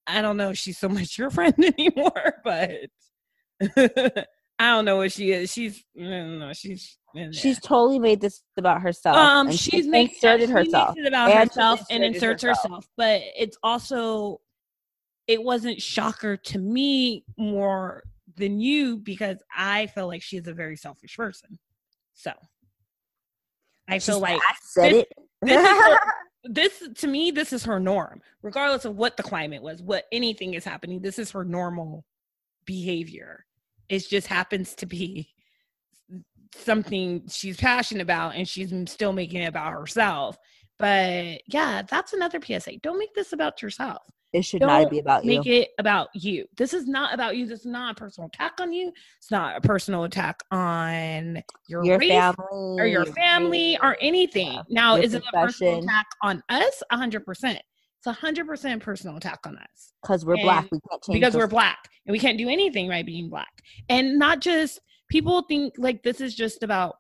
[0.07, 2.72] I don't know if she's so much your friend anymore, but
[4.59, 5.50] I don't know what she is.
[5.50, 6.98] She's no, she's
[7.33, 9.16] She's totally made this about herself.
[9.16, 10.94] um and she's making inserted she herself.
[10.96, 12.66] makes it about And herself and inserts herself.
[12.66, 12.88] herself.
[12.98, 14.42] But it's also
[15.26, 18.02] it wasn't shocker to me more
[18.37, 21.59] than you because I feel like she's a very selfish person.
[22.12, 22.33] So
[23.88, 25.09] I feel She's like I said this- it.
[25.42, 25.99] this her-
[26.44, 30.55] this to me this is her norm regardless of what the climate was what anything
[30.55, 32.05] is happening this is her normal
[32.66, 33.44] behavior.
[33.88, 35.29] It just happens to be
[36.55, 40.37] something she's passionate about and she's still making it about herself.
[40.79, 44.03] But yeah that's another psa don't make this about yourself
[44.37, 45.38] it should don't not be about you.
[45.38, 48.53] make it about you this is not about you this is not a personal attack
[48.61, 53.79] on you it's not a personal attack on your, Your race family or your family
[53.83, 54.53] or anything.
[54.53, 54.62] Yeah.
[54.68, 56.83] Now, is it a personal attack on us?
[56.90, 57.61] A hundred percent.
[57.99, 60.68] It's a hundred percent personal attack on us because we're black.
[60.70, 63.62] We can't change because we're black and we can't do anything right being black.
[63.88, 66.99] And not just people think like this is just about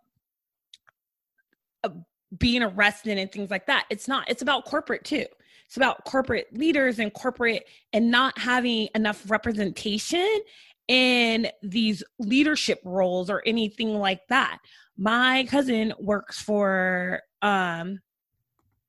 [1.84, 1.90] uh,
[2.38, 3.84] being arrested and things like that.
[3.90, 4.28] It's not.
[4.28, 5.26] It's about corporate too.
[5.66, 10.40] It's about corporate leaders and corporate and not having enough representation
[10.88, 14.58] in these leadership roles or anything like that.
[14.96, 18.00] My cousin works for um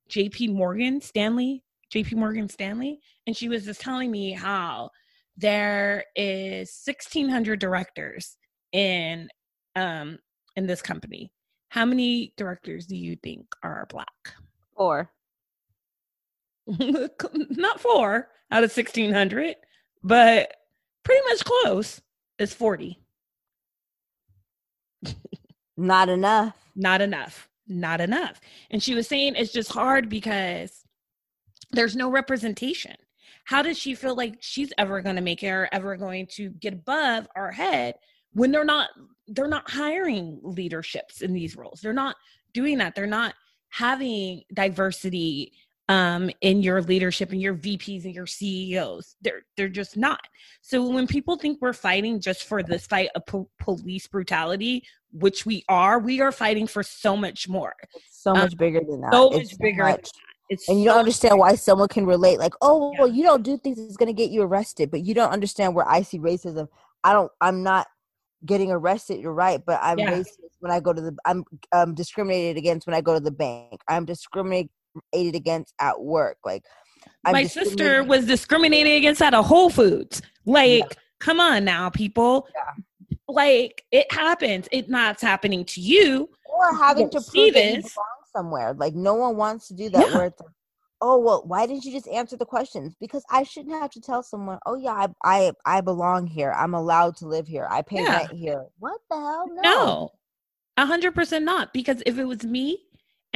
[0.09, 1.63] JP Morgan Stanley,
[1.93, 4.89] JP Morgan Stanley, and she was just telling me how
[5.35, 8.37] there is 1600 directors
[8.71, 9.27] in
[9.75, 10.17] um
[10.55, 11.31] in this company.
[11.69, 14.33] How many directors do you think are black?
[14.75, 15.11] Or
[17.49, 19.56] Not four out of 1600,
[20.03, 20.53] but
[21.03, 22.01] pretty much close.
[22.39, 22.99] It's 40.
[25.77, 26.56] not enough.
[26.75, 28.39] not enough not enough
[28.71, 30.84] and she was saying it's just hard because
[31.71, 32.95] there's no representation
[33.45, 36.49] how does she feel like she's ever going to make it or ever going to
[36.51, 37.95] get above our head
[38.32, 38.89] when they're not
[39.27, 42.15] they're not hiring leaderships in these roles they're not
[42.53, 43.34] doing that they're not
[43.69, 45.51] having diversity
[45.89, 50.19] um in your leadership and your VPs and your CEOs they're they're just not
[50.62, 55.45] so when people think we're fighting just for this fight of po- police brutality which
[55.45, 59.02] we are we are fighting for so much more It's so Um, much bigger than
[59.02, 59.13] that.
[59.13, 60.12] so It's much bigger than that.
[60.50, 63.00] it's And you don't understand why someone can relate, like, oh, Yeah.
[63.00, 65.76] well, you don't do things that's going to get you arrested, but you don't understand
[65.76, 66.67] where I see racism.
[67.04, 67.88] I don't, I'm not
[68.45, 69.19] getting arrested.
[69.21, 70.12] You're right, but I'm Yeah.
[70.12, 73.32] racist when I go to the, I'm um, discriminated against when I go to the
[73.32, 73.82] bank.
[73.88, 74.69] I'm discriminated
[75.13, 76.38] against at work.
[76.45, 76.63] Like,
[77.25, 80.21] I'm my sister was discriminated against at a Whole Foods.
[80.45, 82.47] Like, come on now, people.
[83.27, 84.67] Like, it happens.
[84.71, 86.29] It's not happening to you.
[86.45, 87.93] or having to prove this.
[87.93, 88.73] belong somewhere.
[88.73, 90.07] Like, no one wants to do that.
[90.10, 90.15] Yeah.
[90.15, 90.49] Where it's like,
[91.01, 92.95] oh, well, why didn't you just answer the questions?
[92.99, 96.51] Because I shouldn't have to tell someone, oh yeah, I I, I belong here.
[96.51, 97.67] I'm allowed to live here.
[97.69, 98.17] I pay Yeah.
[98.17, 98.65] rent here.
[98.79, 99.45] What the hell?
[99.47, 99.62] No.
[99.62, 100.12] No,
[100.77, 101.73] a hundred percent not.
[101.73, 102.79] Because if it was me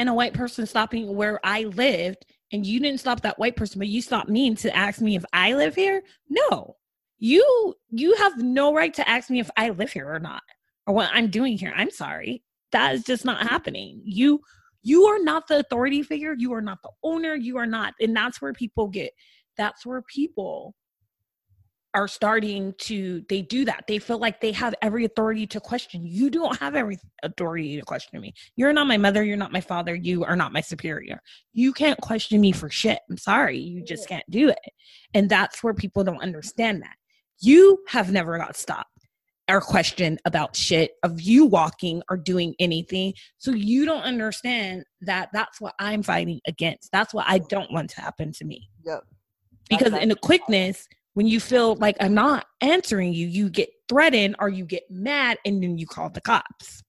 [0.02, 3.78] and a white person stopping where I lived, and you didn't stop that white person,
[3.78, 6.76] but you stopped me to ask me if I live here, no,
[7.20, 10.42] you you have no right to ask me if I live here or not,
[10.88, 11.72] or what I'm doing here.
[11.76, 14.02] I'm sorry, that is just not happening.
[14.04, 14.42] You
[14.82, 16.34] you are not the authority figure.
[16.36, 17.36] You are not the owner.
[17.36, 19.12] You are not, and that's where people get.
[19.56, 20.74] That's where people
[21.94, 23.84] are starting to they do that.
[23.88, 26.06] They feel like they have every authority to question.
[26.06, 28.34] You don't have every authority to question me.
[28.56, 31.22] You're not my mother you're not my father you are not my superior.
[31.54, 33.00] You can't question me for shit.
[33.10, 34.72] I'm sorry you just can't do it.
[35.14, 36.96] And that's where people don't understand that.
[37.40, 38.88] You have never got stopped
[39.50, 43.14] or questioned about shit of you walking or doing anything.
[43.38, 46.90] So you don't understand that that's what i'm fighting against.
[46.94, 48.70] That's what i don't want to happen to me.
[48.86, 49.04] Yep.
[49.70, 54.36] because in the quickness when you feel like i'm not answering you you get threatened
[54.40, 56.84] or you get mad and then you call the cops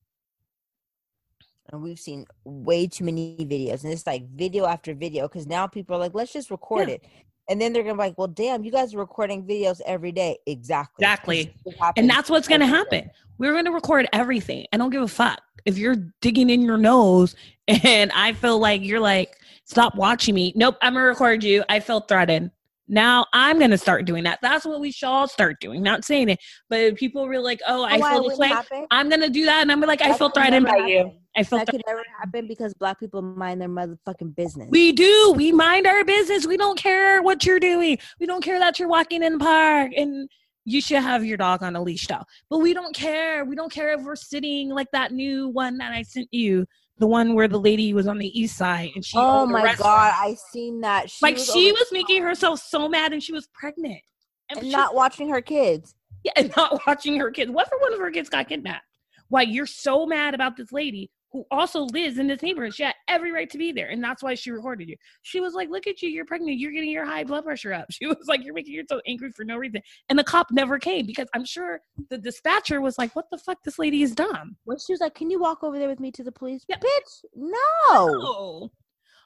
[1.73, 5.27] And we've seen way too many videos, and it's like video after video.
[5.27, 6.97] Because now people are like, let's just record Yeah.
[6.97, 7.07] it,
[7.49, 10.37] and then they're gonna be like, well, damn, you guys are recording videos every day.
[10.47, 11.03] Exactly.
[11.07, 11.55] Exactly.
[11.97, 15.09] And that's what's going to happen we're going to record everything i don't give a
[15.09, 17.35] fuck if you're digging in your nose
[17.69, 20.53] and i feel like you're like Stop watching me.
[20.57, 21.65] Nope, I'm gonna record you.
[21.69, 22.51] I feel threatened.
[22.93, 24.39] Now I'm gonna start doing that.
[24.43, 25.83] That's what we should all start doing.
[25.83, 28.87] Not saying it, but people were like, "Oh, I oh, why feel this way." happen?
[28.91, 31.69] I'm gonna do that, and I'm like, "I feel threatened by you." I feel That
[31.69, 34.69] could never happen because black people mind their motherfucking business.
[34.71, 35.33] We do.
[35.35, 36.47] We mind our business.
[36.47, 37.97] We don't care what you're doing.
[38.21, 40.29] We don't care that you're walking in the park and
[40.67, 42.25] you should have your dog on a leash though.
[42.51, 43.47] But we don't care.
[43.47, 46.67] We don't care if we're sitting like that new one that I sent you,
[47.03, 50.15] the one where the lady was on the east side and she oh my god,
[50.17, 51.11] I seen that.
[51.11, 54.01] She like was she was making herself so mad and she was pregnant.
[54.49, 55.97] and she- not watching her kids.
[56.23, 57.51] yeah, and not watching her kids.
[57.51, 58.85] What if one of her kids got kidnapped?
[59.31, 62.75] Why you're so mad about this lady who also lives in this neighborhood?
[62.75, 64.97] She had every right to be there, and that's why she recorded you.
[65.23, 66.59] She was like, "Look at you, you're pregnant.
[66.59, 69.45] You're getting your high blood pressure up." She was like, "You're making yourself angry for
[69.45, 73.27] no reason." And the cop never came because I'm sure the dispatcher was like, "What
[73.31, 73.63] the fuck?
[73.65, 76.11] This lady is dumb." When she was like, "Can you walk over there with me
[76.13, 76.79] to the police?" Yeah.
[76.79, 77.55] Bitch, no.
[77.95, 78.71] Oh.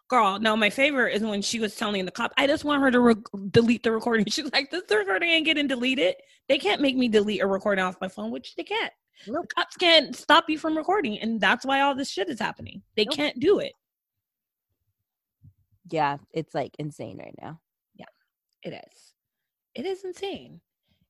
[0.09, 2.90] Girl, no, my favorite is when she was telling the cop, I just want her
[2.92, 3.14] to re-
[3.51, 4.25] delete the recording.
[4.31, 6.14] She's like, this recording ain't getting deleted.
[6.49, 8.92] They can't make me delete a recording off my phone, which they can't.
[9.27, 9.47] Nope.
[9.57, 13.07] cops can't stop you from recording and that's why all this shit is happening they
[13.07, 13.14] Nope.
[13.16, 13.73] can't do it
[15.90, 17.59] Yeah, it's like insane right now.
[17.95, 18.05] Yeah.
[18.62, 19.14] It is
[19.75, 20.61] it is insane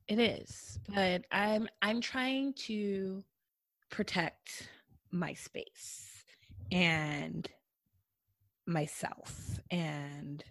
[0.07, 3.25] it is but i'm i'm trying to
[3.91, 4.69] protect
[5.11, 6.25] my space
[6.71, 7.49] and
[8.67, 10.43] myself and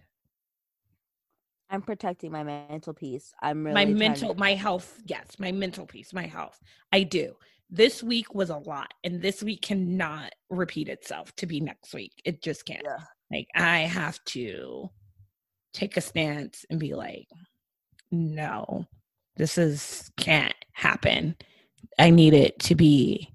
[1.69, 3.33] I'm protecting my mental peace.
[3.41, 6.59] I'm really my mental to- my health yes my mental peace my health.
[6.91, 7.35] I do.
[7.69, 12.13] This week was a lot and this week cannot repeat itself to be next week.
[12.23, 12.81] It just can't.
[12.83, 12.97] Yeah.
[13.31, 14.89] like i have to
[15.73, 17.27] take a stance and be like
[18.11, 18.85] no
[19.37, 21.35] this is can't happen.
[21.99, 23.29] I need it to be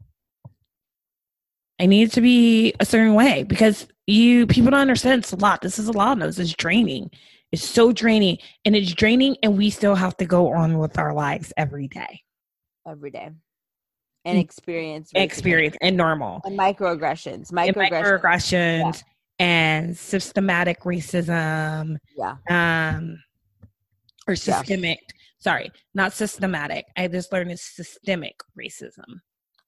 [1.80, 5.36] i need it to be a certain way because you people don't understand it's a
[5.36, 7.10] lot this is a lot of this is draining
[7.52, 11.12] it's so draining and it's draining and we still have to go on with our
[11.12, 12.20] lives every day
[12.86, 13.30] every day
[14.26, 14.42] and Mm.
[14.42, 17.50] experience experience and normal and microaggressions.
[17.50, 18.20] Microaggressions.
[18.20, 19.02] microaggressions
[19.38, 22.36] and systematic racism Yeah.
[22.50, 23.22] um
[24.28, 24.34] or Yeah.
[24.34, 24.98] systemic
[25.38, 29.20] sorry not systematic i just learned it's systemic racism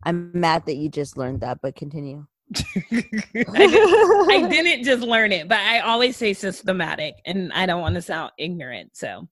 [0.03, 2.27] I'm mad that you just learned that, but continue.
[2.57, 7.81] I, didn't, I didn't just learn it but i always say systematic and i don't
[7.81, 9.27] want to sound ignorant so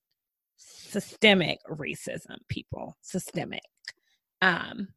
[0.57, 3.61] systemic racism people systemic
[4.41, 4.87] um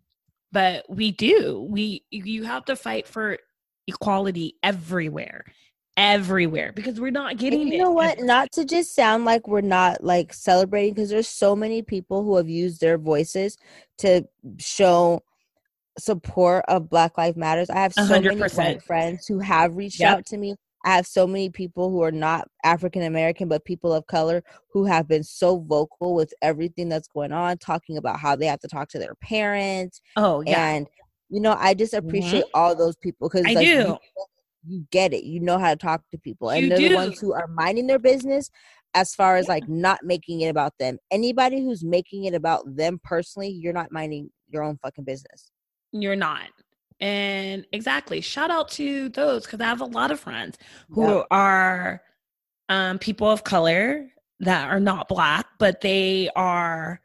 [0.52, 3.36] but we do we you have to fight for
[3.86, 5.44] equality everywhere
[5.96, 8.20] everywhere because we're not And getting you it know what?
[8.20, 12.36] Not to just sound like we're not like celebrating, because there's so many people who
[12.36, 13.56] have used their voices
[13.98, 14.26] to
[14.58, 15.22] show
[15.98, 17.70] support of Black Lives Matters.
[17.70, 20.18] I have so hundred many white friends who have reached Yep.
[20.18, 20.54] out to me.
[20.84, 24.84] I have so many people who are not African American but people of color who
[24.84, 28.68] have been so vocal with everything that's going on, talking about how they have to
[28.68, 30.02] talk to their parents.
[30.16, 30.86] oh yeah And
[31.30, 32.06] you know, I just mm-hmm.
[32.06, 33.98] appreciate all those people because i like, do You,
[34.66, 35.24] you get it.
[35.24, 36.88] You know how to talk to people, and You they're do.
[36.90, 38.50] the ones who are minding their business
[38.94, 40.98] as far as like not making it about them.
[41.10, 45.50] Anybody who's making it about them personally, you're not minding your own fucking business.
[46.02, 46.48] You're not.
[47.00, 50.56] And exactly shout out to those because i have a lot of friends
[50.90, 51.26] who Yep.
[51.30, 52.02] are
[52.68, 54.08] um, people of color
[54.40, 57.00] that are not black but they are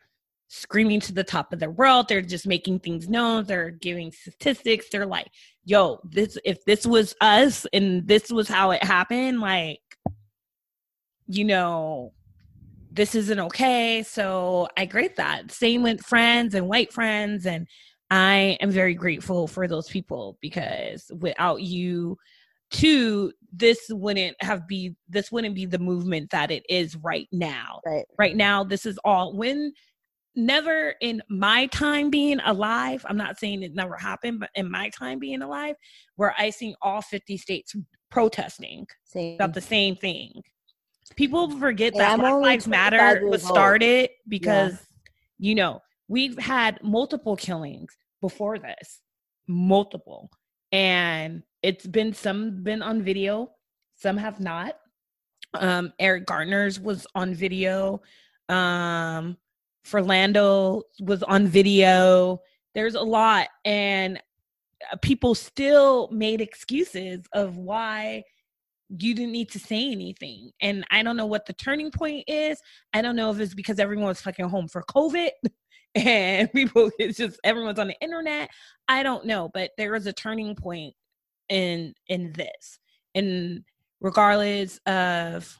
[0.47, 4.87] screaming to the top of their world they're just making things known they're giving statistics
[4.91, 5.27] they're like
[5.65, 9.79] yo this if this was us and this was how it happened like
[11.27, 12.13] you know
[12.91, 14.03] this isn't okay.
[14.03, 15.51] So i grade that.
[15.51, 17.67] Same with friends and white friends and
[18.11, 22.17] i am very grateful for those people because without you
[22.71, 27.81] two this wouldn't have be this wouldn't be the movement that it is right now.
[27.83, 28.05] Right.
[28.19, 29.73] right now this is all when
[30.35, 34.89] never in my time being alive i'm not saying it never happened but in my
[34.89, 35.75] time being alive
[36.15, 37.75] where i seen all 50 states
[38.09, 39.35] protesting Same.
[39.35, 40.41] about the same thing.
[41.15, 44.77] People forget that black lives matter was started because
[45.39, 49.01] you know we've had multiple killings before this
[49.47, 50.29] multiple
[50.71, 53.49] and it's been some been on video
[53.99, 54.75] some have not.
[55.53, 58.01] Um eric garner's was on video.
[58.47, 59.37] Um
[59.85, 62.41] Philando was on video.
[62.73, 64.21] There's a lot and
[64.91, 68.23] uh, people still made excuses of why
[68.89, 72.59] you didn't need to say anything and i don't know what the turning point is.
[72.93, 75.31] I don't know if it's because everyone's fucking home for covid
[75.95, 78.49] and people it's just everyone's on the internet
[78.87, 80.93] i don't know but there is a turning point
[81.49, 82.79] in in this
[83.15, 83.63] and
[84.01, 85.57] regardless of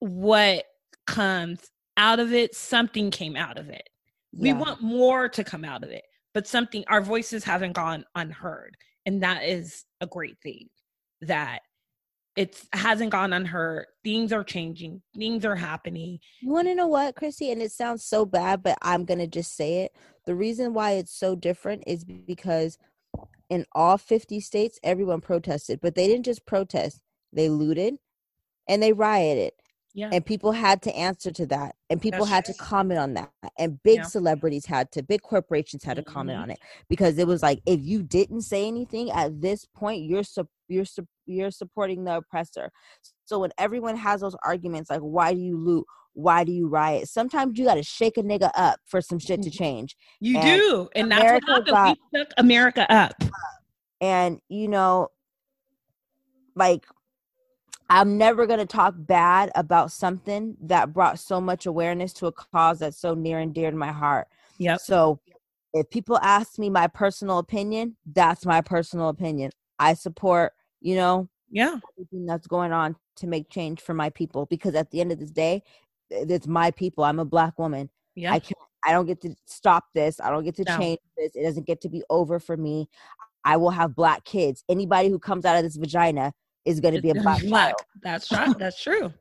[0.00, 0.64] what
[1.06, 3.88] comes out of it, something came out of it.
[4.32, 4.58] We Yeah.
[4.58, 8.76] want more to come out of it, but something, our voices haven't gone unheard.
[9.06, 10.68] And that is a great thing
[11.22, 11.62] that
[12.36, 13.86] it hasn't gone unheard.
[14.04, 16.18] Things are changing, things are happening.
[16.40, 17.50] You want to know what, Chrissy?
[17.50, 19.92] And it sounds so bad, but I'm going to just say it.
[20.26, 22.78] The reason why it's so different is because
[23.48, 27.00] in all 50 states, everyone protested, but they didn't just protest,
[27.32, 27.96] they looted
[28.68, 29.52] and they rioted.
[29.92, 30.10] Yeah.
[30.12, 31.74] And people had to answer to that.
[31.90, 33.32] And people That's had to comment on that.
[33.58, 34.02] And big Yeah.
[34.04, 36.42] celebrities had to, big corporations had to comment Mhm.
[36.42, 40.22] on it because it was like, if you didn't say anything at this point, you're,
[40.22, 42.70] sup- you're, sup- you're supporting the oppressor.
[43.24, 45.86] So when everyone has those arguments, like, why do you loot?
[46.14, 47.08] Why do you riot?
[47.08, 49.56] Sometimes you got to shake a nigga up for some shit to Mhm.
[49.56, 49.96] change.
[50.18, 50.88] You And do.
[50.96, 51.96] And that's what America happened.
[52.12, 53.14] we shook America up.
[54.00, 55.08] and you know
[56.56, 56.86] like
[57.88, 62.32] i'm never going to talk bad about something that brought so much awareness to a
[62.32, 64.26] cause that's so near and dear to my heart
[64.58, 64.76] Yeah.
[64.76, 65.20] so
[65.74, 71.28] if people ask me my personal opinion that's my personal opinion i support you know
[71.50, 71.78] Yeah.
[71.94, 75.18] everything that's going on to make change for my people because at the end of
[75.18, 75.62] this day
[76.10, 78.32] it's my people i'm a black woman Yeah.
[78.32, 78.56] I can't.
[78.86, 80.20] I don't get to stop this.
[80.20, 80.78] I don't get to No.
[80.78, 81.36] change this.
[81.36, 82.88] It doesn't get to be over for me.
[83.44, 84.64] I will have black kids.
[84.70, 86.32] Anybody who comes out of this vagina
[86.64, 87.68] is going to be a black black.
[87.68, 87.82] child.
[88.02, 88.54] That's true.
[88.58, 89.12] That's true.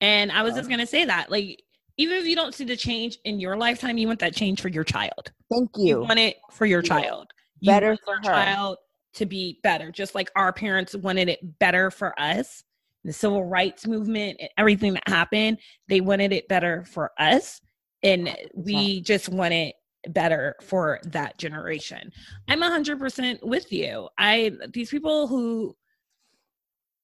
[0.00, 1.62] And I was just gonna say that, like,
[1.98, 4.68] even if you don't see the change in your lifetime, you want that change for
[4.68, 5.30] your child.
[5.52, 6.00] Thank You, you.
[6.02, 6.88] want it for your Yeah.
[6.88, 7.32] child.
[7.60, 8.22] You Better for her.
[8.22, 8.78] child
[9.14, 12.62] to be better, just like our parents wanted it better for us.
[13.04, 15.58] The civil rights movement and everything that happened,
[15.88, 17.60] they wanted it better for us,
[18.02, 19.74] and we just want it
[20.08, 22.12] better for that generation.
[22.48, 24.08] I'm 100% with you.
[24.18, 25.76] I these people who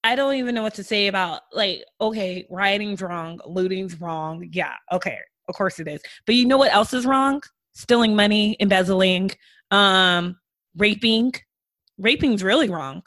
[0.05, 4.49] I don't even know what to say about like okay, rioting's wrong, looting's wrong.
[4.53, 6.01] Yeah, okay, of course it is.
[6.27, 7.43] But you know what else is wrong?
[7.73, 9.33] Stealing money, embezzling,
[9.71, 10.37] um,
[10.77, 11.33] raping.
[11.99, 13.03] Raping's really wrong.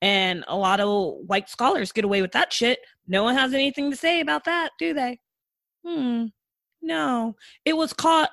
[0.00, 2.80] And a lot of white scholars get away with that shit.
[3.06, 5.18] No one has anything to say about that, do they?
[5.86, 6.26] Hmm.
[6.80, 7.36] No.
[7.64, 8.30] It was caught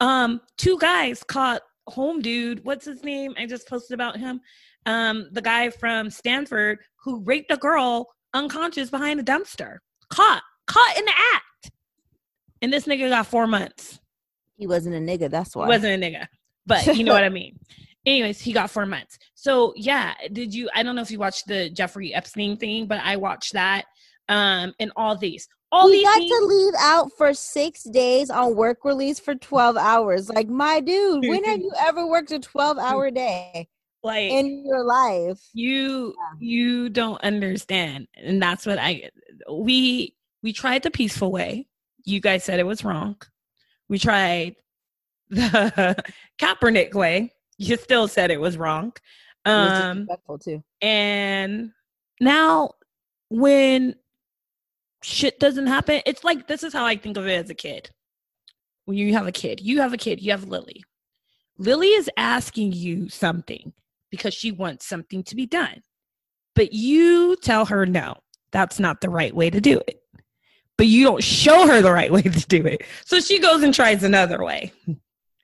[0.00, 3.32] um two guys caught home dude, what's his name?
[3.38, 4.40] I just posted about him.
[4.86, 9.78] Um the guy from Stanford who raped a girl unconscious behind a dumpster.
[10.10, 10.42] Caught.
[10.66, 11.70] Caught in the act.
[12.60, 14.00] And this nigga got 4 months.
[14.56, 15.30] He wasn't a nigga.
[15.30, 15.66] That's why.
[15.66, 16.26] He wasn't a nigga,
[16.66, 17.58] but you know what I mean.
[18.06, 19.18] Anyways, he got four months.
[19.34, 20.68] So yeah, did you?
[20.74, 23.84] I don't know if you watched the Jeffrey Epstein thing, but I watched that.
[24.28, 28.30] Um, and all these, all he these got things, to leave out for six days
[28.30, 30.30] on work release for 12 hours.
[30.30, 33.68] Like, my dude, when have you ever worked a 12 hour day
[34.02, 35.40] like in your life?
[35.52, 39.10] you, you don't understand, and that's what I.
[39.50, 41.66] We we tried the peaceful way.
[42.04, 43.16] You guys said it was wrong.
[43.88, 44.56] We tried
[45.30, 45.96] the
[46.38, 47.33] Kaepernick way.
[47.58, 48.92] You still said it was wrong.
[49.46, 50.08] It was Um,
[50.40, 50.64] too.
[50.80, 51.72] And
[52.20, 52.72] now,
[53.28, 53.94] when
[55.02, 57.90] shit doesn't happen, it's like this is how I think of it as a kid.
[58.86, 60.84] When you have a kid, you have a kid, you have Lily.
[61.58, 63.72] Lily is asking you something
[64.10, 65.82] because she wants something to be done.
[66.54, 68.16] But you tell her, no,
[68.50, 70.00] that's not the right way to do it.
[70.76, 72.82] But you don't show her the right way to do it.
[73.04, 74.72] So she goes and tries another way.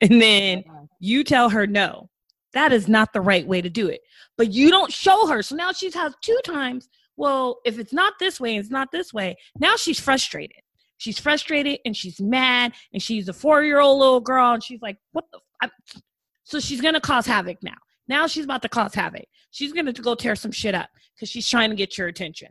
[0.03, 0.65] And then
[1.01, 2.09] you tell her no.
[2.53, 4.03] That is not the right way to do it.
[4.37, 5.43] But you don't show her.
[5.43, 9.13] So now she's had two times well if it's not this way it's not this
[9.13, 9.37] way.
[9.59, 10.59] Now she's frustrated.
[10.99, 14.83] She's frustrated and she's mad and she's a four year old little girl and she's
[14.83, 15.71] like what the f-?
[15.71, 16.01] I-"
[16.45, 17.77] so she's gonna cause havoc now.
[18.09, 19.25] Now she's about to cause havoc.
[19.51, 22.49] She's gonna go tear some shit up because she's trying to get your attention.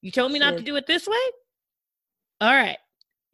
[0.00, 1.16] You told me not to do it this way?
[2.40, 2.78] All right.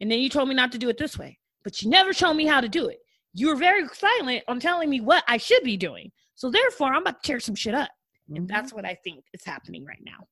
[0.01, 1.39] And then you told me not to do it this way.
[1.63, 2.99] But you never showed me how to do it
[3.37, 6.11] you were very silent on telling me what I should be doing.
[6.35, 7.89] So therefore, I'm about to tear some shit up.
[8.29, 8.47] And Mhm.
[8.47, 10.27] that's what I think is happening right now.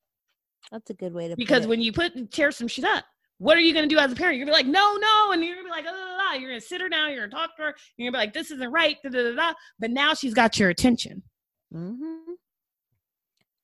[0.72, 3.04] that's a good way to Because when you put tear some shit up,
[3.38, 4.36] what are you gonna do as a parent?
[4.36, 6.32] You're gonna be like, no, no, and you're gonna be like, la, la, la.
[6.32, 8.50] you're gonna sit her down, you're gonna talk to her, you're gonna be like, this
[8.50, 9.54] isn't right, da, da, da, da.
[9.78, 11.22] But now she's got your attention.
[11.70, 12.32] hmm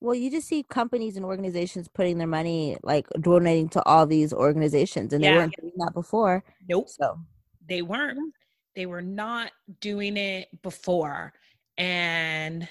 [0.00, 4.32] Well, you just see companies and organizations putting their money, like donating to all these
[4.32, 6.44] organizations, and they weren't doing that before.
[6.68, 6.88] Nope.
[6.88, 7.18] So
[7.66, 8.32] They weren't.
[8.74, 11.32] They were not doing it before.
[11.78, 12.68] And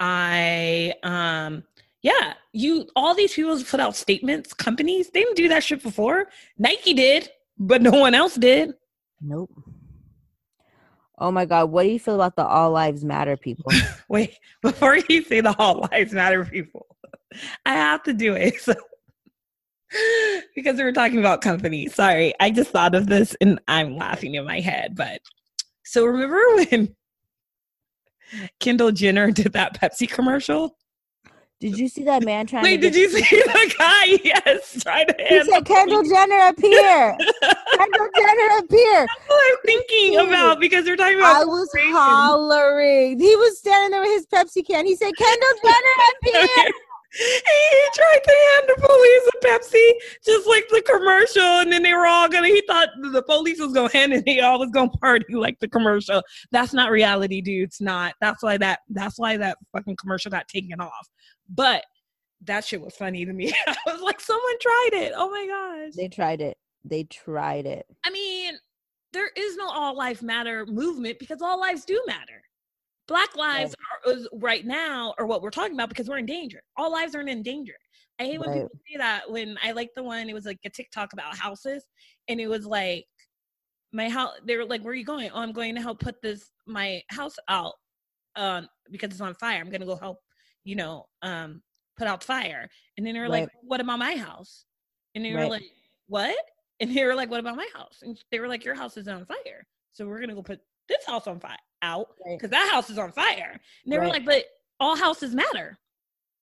[0.00, 1.64] I um
[2.02, 6.28] yeah, you all these people put out statements, companies, they didn't do that shit before.
[6.58, 8.72] Nike did, but no one else did.
[9.20, 9.50] nope.
[11.18, 13.72] Oh my God, what do you feel about the All Lives Matter people?
[14.08, 16.86] Wait, before you say the all lives matter people,
[17.66, 18.54] I have to do it.
[18.60, 18.74] So
[20.54, 21.88] because we were talking about company.
[21.88, 24.94] Sorry, I just thought of this and I'm laughing in my head.
[24.96, 25.20] But
[25.84, 26.94] so remember when
[28.60, 30.76] Kendall Jenner did that Pepsi commercial?
[31.58, 32.64] Did you see that man trying?
[32.64, 34.18] Wait, did you see the guy?
[34.22, 35.14] Yes, trying to.
[35.26, 39.06] He said, "Kendall Jenner appear." Kendall Jenner appear.
[39.06, 41.36] That's what I'm thinking about because they're talking about.
[41.36, 43.18] I was hollering.
[43.18, 44.84] He was standing there with his Pepsi can.
[44.84, 46.72] He said, "Kendall Jenner appear."
[47.16, 49.90] He tried to hand the police a Pepsi,
[50.24, 52.48] just like the commercial, and then they were all gonna.
[52.48, 55.68] He thought the police was gonna hand it, they all was gonna party like the
[55.68, 56.22] commercial.
[56.50, 57.64] That's not reality, dude.
[57.64, 58.14] It's not.
[58.20, 58.80] That's why that.
[58.88, 61.08] That's why that fucking commercial got taken off.
[61.48, 61.84] But
[62.42, 63.52] that shit was funny to me.
[63.66, 65.12] I was like, someone tried it.
[65.16, 65.94] Oh my gosh.
[65.96, 66.56] They tried it.
[66.84, 67.86] They tried it.
[68.04, 68.54] I mean,
[69.12, 72.42] there is no all life matter movement because all lives do matter.
[73.08, 73.74] Black lives
[74.06, 74.16] right.
[74.16, 76.60] are right now are what we're talking about because we're in danger.
[76.76, 77.74] All lives aren't in danger.
[78.18, 78.62] I hate when right.
[78.62, 79.30] people say that.
[79.30, 81.84] When I like the one, it was like a TikTok about houses,
[82.28, 83.06] and it was like
[83.92, 84.32] my house.
[84.44, 87.02] They were like, "Where are you going?" Oh, I'm going to help put this my
[87.10, 87.74] house out
[88.36, 89.60] um, because it's on fire.
[89.60, 90.18] I'm gonna go help,
[90.64, 91.62] you know, um,
[91.98, 92.68] put out fire.
[92.96, 93.42] And then they were right.
[93.42, 94.64] like, "What about my house?"
[95.14, 95.64] And they were like,
[96.06, 96.36] "What?"
[96.80, 99.08] And they were like, "What about my house?" And they were like, "Your house is
[99.08, 102.50] on fire, so we're gonna go put this house on fire." Out because right.
[102.52, 103.60] that house is on fire.
[103.84, 104.06] And they right.
[104.06, 104.44] were like, but
[104.80, 105.78] all houses matter.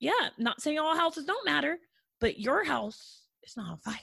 [0.01, 1.79] Yeah, not saying all houses don't matter,
[2.21, 3.99] but your house is not on fire.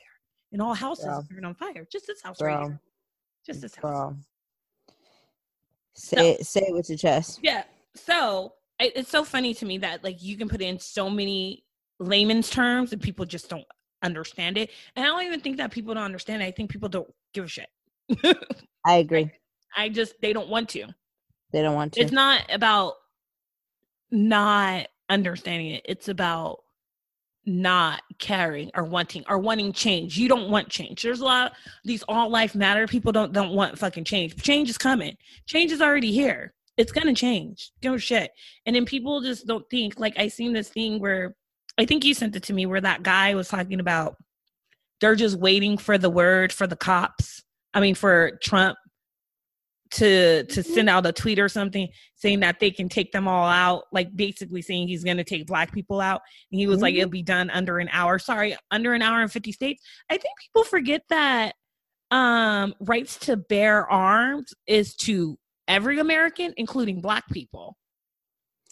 [0.51, 1.13] And all houses Bro.
[1.13, 1.87] are on fire.
[1.91, 2.53] Just this house Bro.
[2.53, 2.79] right here.
[3.45, 4.15] Just this house.
[5.93, 7.39] Say so, it, say it with your chest.
[7.41, 7.63] Yeah.
[7.95, 11.63] So it, it's so funny to me that like you can put in so many
[11.99, 13.65] layman's terms and people just don't
[14.03, 14.71] understand it.
[14.95, 16.45] And I don't even think that people don't understand it.
[16.45, 17.69] I think people don't give a shit.
[18.85, 19.31] I agree.
[19.75, 20.87] I just they don't want to.
[21.51, 22.01] They don't want to.
[22.01, 22.95] It's not about
[24.11, 25.85] not understanding it.
[25.85, 26.59] It's about
[27.45, 30.17] not caring or wanting or wanting change.
[30.17, 31.01] You don't want change.
[31.01, 34.35] There's a lot these all life matter people don't don't want fucking change.
[34.41, 35.17] Change is coming.
[35.47, 36.53] Change is already here.
[36.77, 37.71] It's gonna change.
[37.81, 38.31] Don't shit.
[38.65, 41.35] And then people just don't think like I seen this thing where
[41.77, 44.17] I think you sent it to me where that guy was talking about
[44.99, 47.43] they're just waiting for the word for the cops.
[47.73, 48.77] I mean for Trump
[49.91, 53.47] to to send out a tweet or something saying that they can take them all
[53.47, 56.21] out like basically saying he's going to take black people out
[56.51, 56.83] and he was mm-hmm.
[56.83, 60.13] like it'll be done under an hour sorry under an hour in 50 states i
[60.13, 61.55] think people forget that
[62.09, 65.37] um rights to bear arms is to
[65.67, 67.75] every american including black people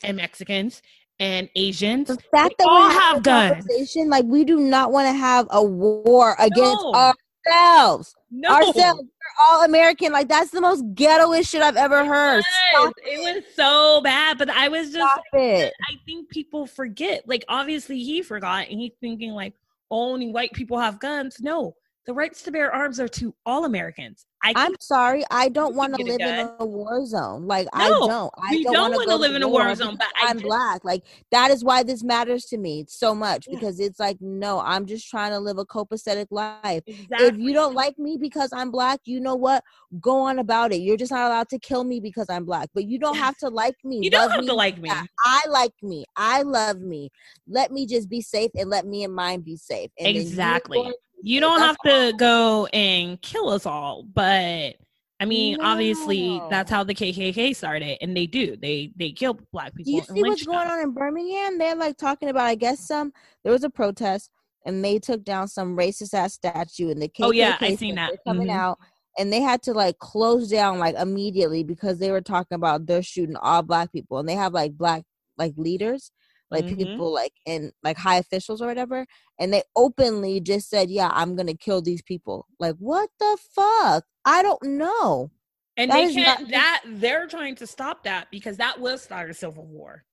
[0.04, 0.82] and mexicans
[1.22, 2.08] and Asians.
[2.08, 3.66] The fact that all have guns.
[4.08, 7.14] Like we do not want to have a war against no.
[7.50, 8.16] Ourselves.
[8.32, 8.50] No.
[8.50, 10.12] Ourselves are all American.
[10.12, 12.44] Like that's the most ghettoish shit I've ever heard.
[12.74, 15.74] It, it was so bad, but I was just Stop it.
[15.90, 17.28] I think people forget.
[17.28, 19.54] Like obviously he forgot and he's thinking like
[19.92, 21.38] only white people have guns.
[21.40, 21.76] No,
[22.06, 24.26] the rights to bear arms are to all Americans.
[24.42, 27.46] I am sorry, I don't want to live in a war zone.
[27.46, 28.34] Like no, I don't.
[28.42, 29.98] I don't, don't want to live in a war zone.
[29.98, 30.86] But I'm just, black.
[30.86, 33.56] Like that is why this matters to me so much yeah.
[33.56, 36.84] because it's like no, I'm just trying to live a copacetic life.
[36.88, 37.28] Exactly.
[37.28, 39.64] If you don't like me because I'm black, you know what?
[40.00, 40.78] Go on about it.
[40.78, 42.70] You're just not allowed to kill me because I'm black.
[42.74, 44.00] But you don't have to like me.
[44.02, 44.90] You don't have to like me.
[44.92, 46.06] I like me.
[46.16, 47.12] I love me.
[47.48, 49.92] Let me just be safe and let me and mine be safe.
[50.00, 54.76] And exactly you don't have to go and kill us all, but
[55.22, 55.66] I mean, no.
[55.66, 58.56] obviously, that's how the KKK started, and they do.
[58.56, 59.92] They they kill black people.
[59.92, 61.58] Do you see what's going on in Birmingham?
[61.58, 62.46] They're like talking about.
[62.46, 63.12] I guess some
[63.44, 64.30] there was a protest,
[64.66, 67.96] and they took down some racist ass statue, and the KKK oh yeah, I seen
[67.96, 68.58] that coming mm-hmm.
[68.58, 68.80] out,
[69.18, 73.04] and they had to like close down like immediately because they were talking about they're
[73.04, 75.04] shooting all black people, and they have like black
[75.38, 76.12] like leaders,
[76.52, 76.76] like mm-hmm.
[76.76, 79.06] people like in like high officials or whatever
[79.40, 84.04] and they openly just said yeah i'm gonna kill these people like what the fuck
[84.26, 85.32] i don't know
[85.78, 89.30] and that they can't not- that they're trying to stop that because that will start
[89.30, 90.04] a civil war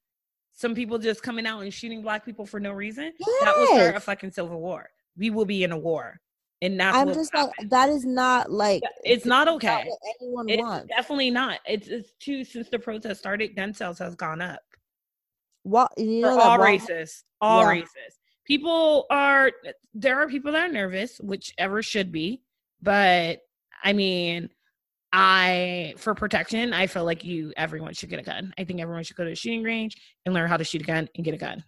[0.52, 3.44] some people just coming out and shooting black people for no reason yes.
[3.44, 6.20] that will start a fucking civil war we will be in a war
[6.62, 9.84] and that's I'm just like that is not like it's not okay.
[9.84, 10.88] Not anyone it's wants.
[10.88, 11.60] Definitely not.
[11.66, 14.60] It's it's too since the protest started, gun sales has gone up
[15.66, 17.82] what you know all racist all yeah.
[17.82, 19.50] racist people are
[19.94, 22.40] there are people that are nervous whichever should be
[22.80, 23.40] but
[23.82, 24.48] i mean
[25.12, 29.02] i for protection i feel like you everyone should get a gun i think everyone
[29.02, 31.34] should go to a shooting range and learn how to shoot a gun and get
[31.34, 31.62] a gun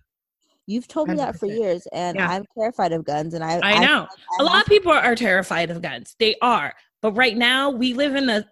[0.69, 1.17] You've told me 100%.
[1.17, 2.29] that for years, and yeah.
[2.29, 3.33] I'm terrified of guns.
[3.33, 6.15] And I, I know I, a lot of people are terrified of guns.
[6.19, 8.45] They are, but right now we live in a,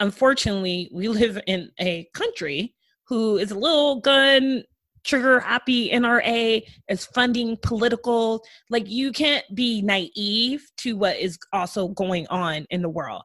[0.00, 2.74] unfortunately, we live in a country
[3.04, 4.64] who is a little gun
[5.04, 8.44] trigger happy NRA is funding political.
[8.68, 13.22] Like you can't be naive to what is also going on in the world.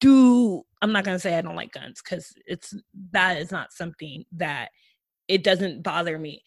[0.00, 2.74] Do I'm not gonna say I don't like guns because it's
[3.12, 4.70] that is not something that
[5.28, 6.42] it doesn't bother me.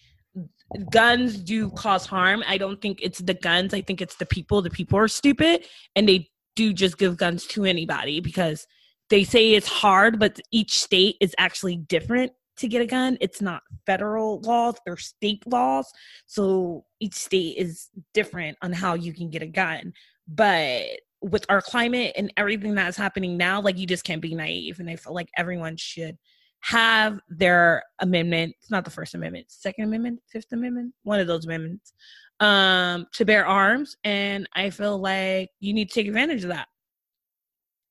[0.92, 2.44] Guns do cause harm.
[2.48, 3.74] I don't think it's the guns.
[3.74, 4.62] I think it's the people.
[4.62, 8.68] The people are stupid and they do just give guns to anybody because
[9.10, 13.18] they say it's hard, but each state is actually different to get a gun.
[13.22, 15.92] It's not federal laws, they're state laws.
[16.26, 19.94] So each state is different on how you can get a gun.
[20.28, 20.86] But
[21.22, 24.80] with our climate and everything that's happening now, like you just can't be naive.
[24.80, 26.18] And I feel like everyone should
[26.60, 28.56] have their amendment.
[28.60, 31.94] It's not the First Amendment, Second Amendment, Fifth Amendment, one of those amendments,
[32.40, 33.98] um, to bear arms.
[34.04, 36.68] And I feel like you need to take advantage of that.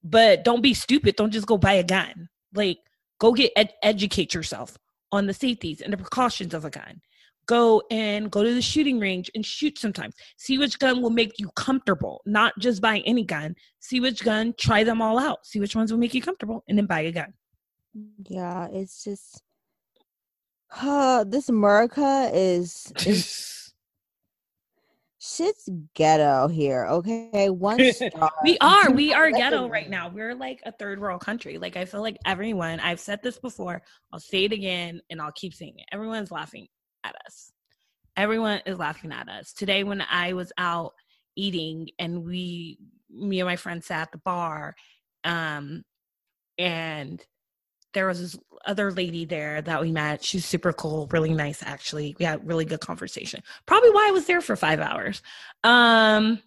[0.02, 1.16] But don't be stupid.
[1.16, 2.28] Don't just go buy a gun.
[2.54, 2.78] Like
[3.22, 4.76] Go get ed- educate yourself
[5.12, 7.00] on the safeties and the precautions of a gun.
[7.46, 10.16] Go and go to the shooting range and shoot sometimes.
[10.38, 13.54] See which gun will make you comfortable, not just buy any gun.
[13.78, 15.46] See which gun, try them all out.
[15.46, 17.32] See which ones will make you comfortable and then buy a gun.
[18.26, 19.40] Yeah, it's just
[20.80, 23.61] uh, this America is, is
[25.22, 26.86] shit's ghetto here.
[26.86, 28.32] Okay, one star.
[28.42, 30.08] we are, we are ghetto right now.
[30.08, 31.58] We're like a third world country.
[31.58, 32.80] Like I feel like everyone.
[32.80, 33.82] I've said this before.
[34.12, 35.86] I'll say it again, and I'll keep saying it.
[35.92, 36.66] Everyone's laughing
[37.04, 37.52] at us.
[38.16, 39.52] Everyone is laughing at us.
[39.52, 40.92] Today, when I was out
[41.36, 44.74] eating, and we, me and my friend sat at the bar,
[45.24, 45.82] um,
[46.58, 47.24] and
[47.93, 50.24] there was this other lady there that we met.
[50.24, 52.16] She's super cool, really nice actually.
[52.18, 53.43] We had really good conversation.
[53.66, 55.22] Probably why I was there for 5 hours.
[55.64, 56.40] Um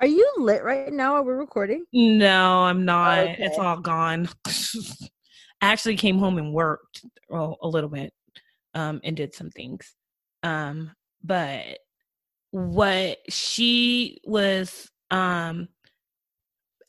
[0.00, 1.84] Are you lit right now while we're recording?
[1.92, 3.18] No, I'm not.
[3.20, 3.36] Okay.
[3.40, 4.28] It's all gone.
[4.46, 8.12] I actually came home and worked well, a little bit
[8.74, 9.94] um and did some things.
[10.42, 11.78] Um but
[12.50, 15.68] what she was um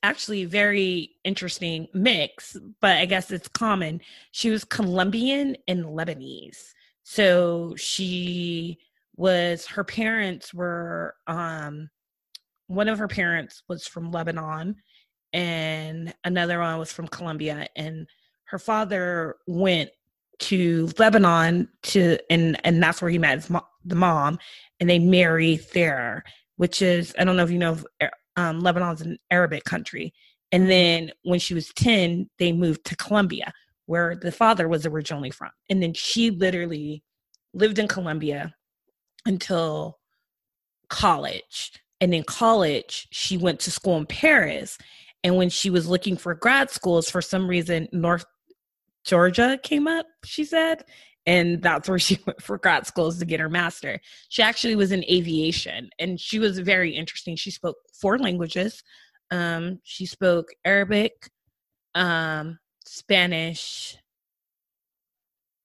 [0.03, 4.01] actually very interesting mix, but I guess it's common.
[4.31, 6.73] She was Colombian and Lebanese.
[7.03, 8.79] So she
[9.15, 11.89] was her parents were um
[12.67, 14.75] one of her parents was from Lebanon
[15.33, 18.07] and another one was from Colombia and
[18.45, 19.89] her father went
[20.39, 24.39] to Lebanon to and and that's where he met his mo- the mom
[24.79, 26.23] and they married there
[26.55, 27.77] which is I don't know if you know
[28.35, 30.13] um, Lebanon's an Arabic country.
[30.51, 30.69] And mm-hmm.
[30.69, 33.53] then when she was 10, they moved to Colombia,
[33.85, 35.51] where the father was originally from.
[35.69, 37.03] And then she literally
[37.53, 38.53] lived in Colombia
[39.25, 39.99] until
[40.89, 41.73] college.
[42.01, 44.77] And in college, she went to school in Paris.
[45.23, 48.25] And when she was looking for grad schools, for some reason, North
[49.05, 50.83] Georgia came up, she said
[51.29, 54.01] and that's where she went for grad schools to get her master.
[54.27, 57.35] She actually was in aviation, and she was very interesting.
[57.35, 58.83] She spoke four languages.
[59.31, 61.29] Um, she spoke Arabic,
[61.93, 63.95] um, Spanish,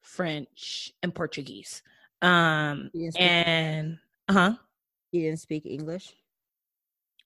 [0.02, 1.82] French, and Portuguese.
[2.20, 3.98] Um, and
[4.28, 4.54] uh huh.
[5.12, 6.14] You didn't speak English.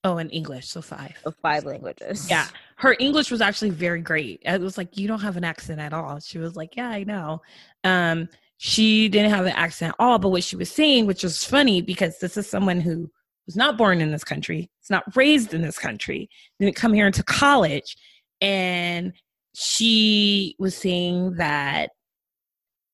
[0.03, 1.17] Oh, in English, so five.
[1.23, 2.29] So five languages.
[2.29, 2.47] Yeah.
[2.77, 4.41] Her English was actually very great.
[4.45, 6.19] It was like, you don't have an accent at all.
[6.21, 7.41] She was like, yeah, I know.
[7.83, 11.43] Um, she didn't have an accent at all, but what she was saying, which was
[11.43, 13.09] funny because this is someone who
[13.45, 16.29] was not born in this country, it's not raised in this country,
[16.59, 17.97] didn't come here into college.
[18.39, 19.11] And
[19.53, 21.89] she was saying that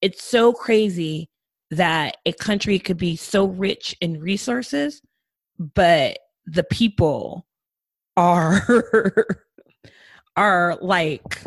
[0.01, 1.29] it's so crazy
[1.71, 5.01] that a country could be so rich in resources,
[5.59, 7.45] but the people
[8.17, 8.87] are
[10.35, 11.41] are like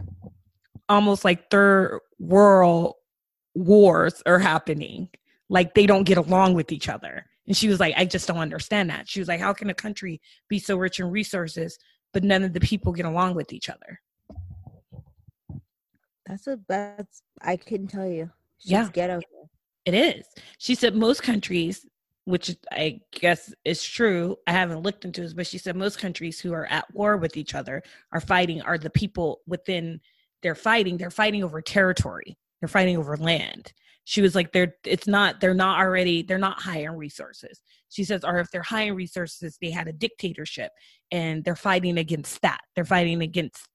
[0.89, 2.95] almost like third world
[3.55, 5.09] wars are happening.
[5.49, 7.27] Like they don't get along with each other.
[7.47, 9.09] And she was like i just don't understand that.
[9.09, 11.79] She was like how can a country be so rich in resources
[12.13, 14.01] but none of the people get along with each other?
[16.27, 18.31] That's a that's i couldn't tell you.
[18.59, 18.89] She's yeah.
[18.93, 19.21] ghetto
[19.89, 20.27] it is.
[20.59, 21.87] She said most countries
[22.29, 24.37] which I guess is true.
[24.47, 27.39] I haven't looked into this, but she said most countries who are at war with
[27.39, 29.99] each other are fighting are the people within
[30.43, 32.37] they're fighting, they're fighting over territory.
[32.61, 33.73] They're fighting over land.
[34.05, 37.63] She was like, they're it's not, they're not already, they're not high in resources.
[37.89, 40.71] She says, or if they're high in resources, they had a dictatorship
[41.11, 42.61] and they're fighting against that.
[42.75, 43.67] They're fighting against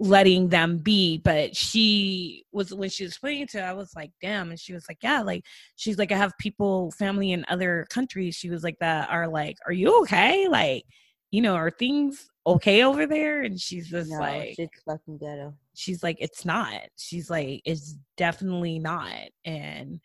[0.00, 4.50] letting them be but she was when she was explaining to i was like damn
[4.50, 5.44] and she was like yeah like
[5.74, 9.56] she's like i have people family in other countries she was like that are like
[9.66, 10.84] are you okay like
[11.32, 15.52] you know are things okay over there and she's just no, like she's fucking ghetto
[15.74, 20.00] she's like it's not she's like it's definitely not and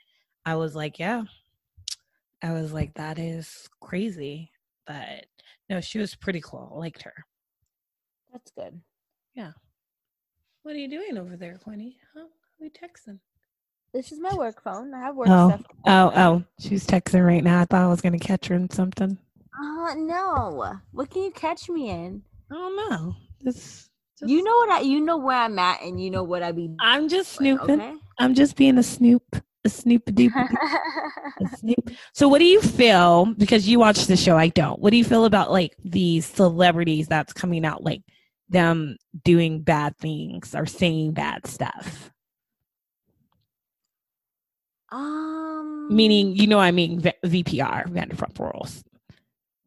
[0.46, 1.24] I was like, yeah.
[2.42, 4.52] I was like, that is crazy.
[4.86, 5.26] But
[5.70, 6.72] no, she was pretty cool.
[6.76, 7.14] I liked her.
[8.32, 8.82] That's good.
[10.64, 11.98] What are you doing over there, Quinny?
[12.16, 12.26] Huh?
[12.60, 13.20] Who you texting?
[13.94, 14.94] This is my work phone.
[14.94, 15.62] I have work Oh, stuff.
[15.86, 16.44] oh, oh.
[16.60, 17.62] She's texting right now.
[17.62, 19.18] I thought I was gonna catch her in something.
[19.62, 20.78] Uh, no.
[20.92, 22.24] What can you catch me in?
[22.52, 23.16] I don't know.
[23.42, 26.42] This just, You know what I you know where I'm at and you know what
[26.44, 27.82] I be I'm just doing, snooping.
[27.82, 27.94] okay?
[28.20, 29.24] I'm just being a snoop,
[29.66, 30.32] a snoop a doop.
[31.42, 31.90] a snoop.
[32.14, 33.26] So, what do you feel?
[33.38, 34.80] Because you watch the show, I don't.
[34.80, 38.02] What do you feel about like these celebrities that's coming out, like
[38.50, 42.12] them doing bad things or saying bad stuff?
[44.92, 48.84] um Meaning, you know, I mean v- VPR, Vanderpump Rules.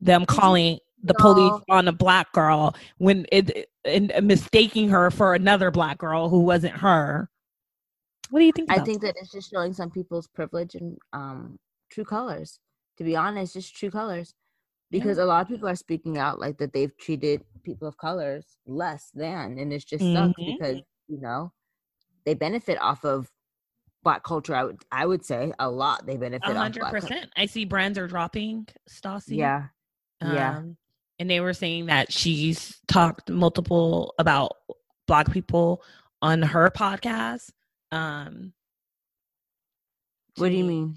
[0.00, 5.70] Them calling the police on a black girl when it and mistaking her for another
[5.70, 7.28] black girl who wasn't her.
[8.30, 8.70] What do you think?
[8.70, 11.58] I think that it's just showing some people's privilege and um
[11.90, 12.58] true colors.
[12.98, 14.34] To be honest, just true colors.
[14.90, 18.44] Because a lot of people are speaking out like that they've treated people of colors
[18.66, 20.58] less than and it's just sucks Mhm.
[20.58, 20.76] because,
[21.08, 21.52] you know,
[22.24, 23.28] they benefit off of
[24.04, 24.54] black culture.
[24.54, 27.06] I would I would say a lot they benefit A off hundred black culture.
[27.08, 27.32] percent.
[27.36, 29.36] I see brands are dropping Stassi.
[29.36, 29.66] Yeah.
[30.22, 30.58] Yeah.
[30.58, 30.76] Um,
[31.18, 34.52] and they were saying that she's talked multiple about
[35.08, 35.82] black people
[36.22, 37.50] on her podcast.
[37.90, 38.52] Um,
[40.36, 40.96] What do you mean?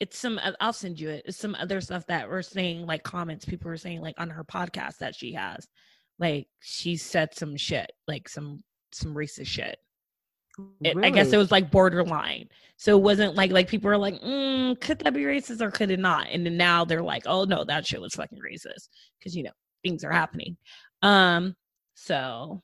[0.00, 0.40] It's some.
[0.60, 1.22] I'll send you it.
[1.26, 4.44] It's some other stuff that were saying, like comments people were saying, like on her
[4.44, 5.68] podcast that she has,
[6.18, 9.78] like she said some shit, like some some racist shit.
[10.82, 12.48] It, I guess it was like borderline.
[12.76, 15.90] So it wasn't like like people were like, mm, could that be racist or could
[15.90, 16.28] it not?
[16.30, 18.88] And then now they're like, oh no, that shit was fucking racist
[19.18, 20.56] because you know things are happening.
[21.02, 21.54] Um,
[21.94, 22.62] so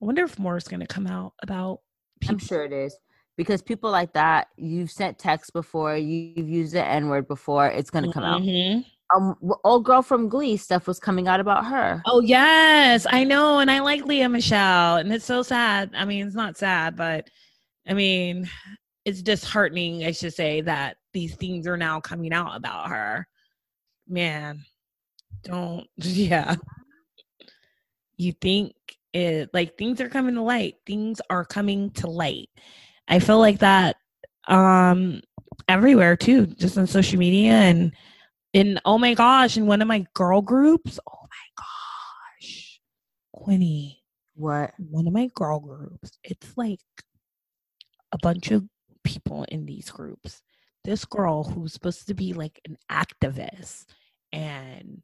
[0.00, 1.80] I wonder if more is going to come out about.
[2.28, 2.46] I'm People.
[2.46, 2.96] sure it is.
[3.38, 7.88] Because people like that, you've sent text before, you've used the N word before, it's
[7.88, 8.42] gonna come out.
[8.42, 8.84] Mhm.
[9.14, 12.02] Um, old girl from Glee stuff was coming out about her.
[12.04, 15.92] Oh yes, I know, and I like Lea Michele, and it's so sad.
[15.94, 17.30] I mean, it's not sad, but
[17.86, 18.50] I mean,
[19.04, 20.04] it's disheartening.
[20.04, 23.28] I should say that these things are now coming out about her.
[24.08, 24.64] Man,
[25.44, 26.56] don't yeah.
[28.16, 28.74] You think
[29.12, 30.74] it like things are coming to light.
[30.86, 32.50] Things are coming to light.
[33.08, 33.96] I feel like that
[34.48, 35.20] um
[35.68, 37.92] everywhere too, just on social media and
[38.52, 40.98] in oh my gosh, in one of my girl groups.
[41.08, 42.80] Oh my gosh.
[43.32, 44.02] Quinny,
[44.34, 44.72] What?
[44.78, 46.18] one of my girl groups.
[46.24, 46.80] It's like
[48.12, 48.64] a bunch of
[49.04, 50.42] people in these groups.
[50.84, 53.86] This girl who's supposed to be like an activist
[54.32, 55.02] and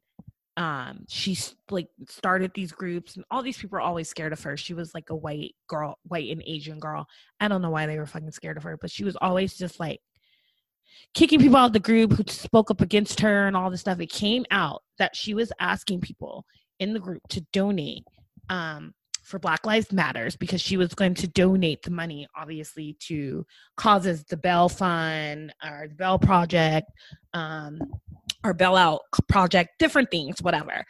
[0.57, 4.55] um she's like started these groups and all these people are always scared of her.
[4.55, 7.07] She was like a white girl white and asian girl.
[7.39, 9.79] I don't know why they were fucking scared of her but she was always just
[9.79, 9.99] like
[11.13, 13.99] kicking people out of the group who spoke up against her and all this stuff.
[13.99, 16.45] It came out that she was asking people
[16.79, 18.03] in the group to donate
[18.49, 18.93] um
[19.23, 23.45] for black lives matters because she was going to donate the money obviously to
[23.75, 26.91] causes the bail fund or the bail project
[27.33, 27.79] um
[28.45, 30.85] or bailout project, different things, whatever.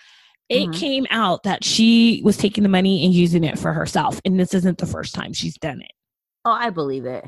[0.50, 0.74] It Mhm.
[0.80, 4.20] came out that she was taking the money and using it for herself.
[4.26, 5.92] And this isn't the first time she's done it.
[6.44, 7.26] Oh, I believe it.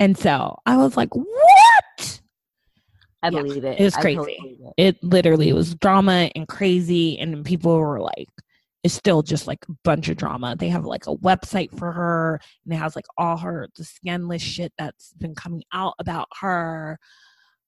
[0.00, 2.20] And so I was like, what?
[3.22, 3.78] I Yeah, believe it.
[3.80, 4.16] it was crazy.
[4.16, 4.96] totally it.
[4.96, 7.18] It literally was drama and crazy.
[7.18, 8.28] And people were like,
[8.82, 10.54] it's still just like a bunch of drama.
[10.56, 14.42] They have like a website for her and it has like all her, the scandalous
[14.42, 16.98] shit that's been coming out about her.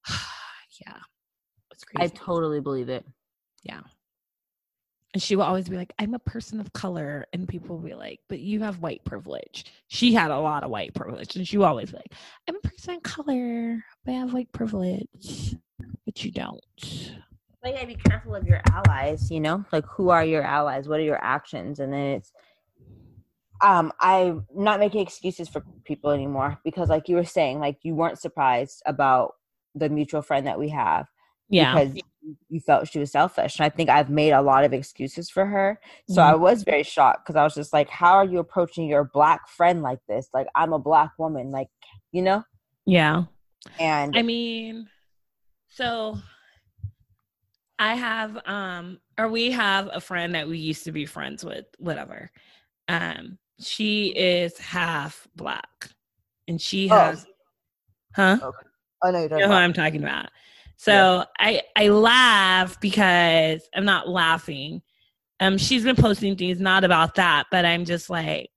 [0.80, 0.99] yeah.
[1.79, 2.12] It's crazy.
[2.12, 3.07] I totally believe it.
[3.62, 3.83] Yeah.
[5.14, 7.24] And she will always be like, I'm a person of color.
[7.33, 9.64] And people will be like, but you have white privilege.
[9.87, 11.37] She had a lot of white privilege.
[11.37, 12.12] And she will always be like,
[12.49, 15.55] I'm a person of color, but I have white privilege.
[16.05, 16.61] But you don't.
[17.62, 19.64] But you gotta be careful of your allies, you know?
[19.70, 20.89] Like who are your allies?
[20.89, 21.79] What are your actions?
[21.79, 22.33] And then it's
[23.61, 27.95] um I'm not making excuses for people anymore because like you were saying, like you
[27.95, 29.35] weren't surprised about
[29.76, 31.07] the mutual friend that we have
[31.49, 31.74] Yeah.
[31.74, 31.96] because
[32.51, 33.59] you- felt she was selfish.
[33.59, 35.80] And I think I've made a lot of excuses for her.
[36.11, 39.05] So I was very shocked because I was just like, how are you approaching your
[39.05, 40.28] black friend like this?
[40.34, 41.68] Like I'm a black woman, like
[42.12, 42.44] you know?
[42.84, 43.24] Yeah.
[43.80, 44.88] And I mean,
[45.68, 46.18] so
[47.78, 51.64] I have um or we have a friend that we used to be friends with,
[51.78, 52.30] whatever.
[52.88, 55.88] Um, she is half black.
[56.46, 56.94] And she Oh.
[56.99, 57.26] has
[58.14, 58.38] huh?
[58.42, 60.26] oh no, you You don't know who I'm talking about.
[60.79, 64.81] So I I laugh because I'm not laughing.
[65.41, 68.49] Um, she's been posting things not about that, but I'm just like,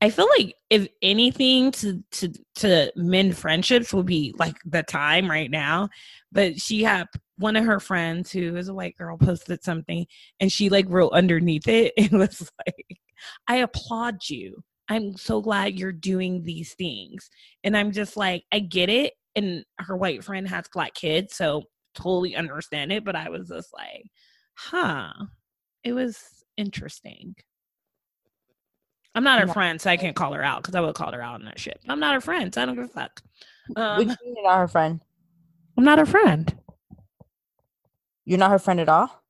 [0.00, 5.28] I feel like if anything to to to mend friendships would be like the time
[5.28, 5.88] right now.
[6.32, 7.08] But she had
[7.38, 10.06] one of her friends who is a white girl posted something
[10.38, 12.98] and she like wrote underneath it it was like
[13.48, 14.62] I applaud you.
[14.88, 17.30] I'm so glad you're doing these things.
[17.64, 19.14] And I'm just like, I get it.
[19.36, 21.64] And her white friend has black kids, so
[21.94, 23.04] totally understand it.
[23.04, 24.06] But I was just like,
[24.54, 25.12] huh.
[25.82, 26.18] It was
[26.56, 27.34] interesting.
[29.14, 31.22] I'm not her friend, so I can't call her out because I would call her
[31.22, 31.78] out on that shit.
[31.88, 33.22] I'm not her friend, so I don't give a fuck.
[33.76, 35.00] Um, you're not her friend?
[35.76, 36.52] I'm not her friend.
[38.24, 39.22] You're not her friend at all?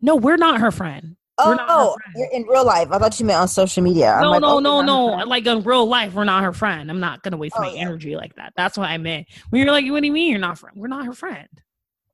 [0.00, 1.16] No, we're not her friend.
[1.46, 1.96] Oh,
[2.32, 2.88] in real life.
[2.90, 4.18] I thought you meant on social media.
[4.20, 5.06] No, like, no, oh, no, no.
[5.24, 6.90] Like in real life, we're not her friend.
[6.90, 7.80] I'm not gonna waste oh, my yeah.
[7.80, 8.52] energy like that.
[8.56, 9.26] That's what I meant.
[9.50, 10.76] When you're like, what do you mean you're not friend?
[10.76, 11.48] We're not her friend.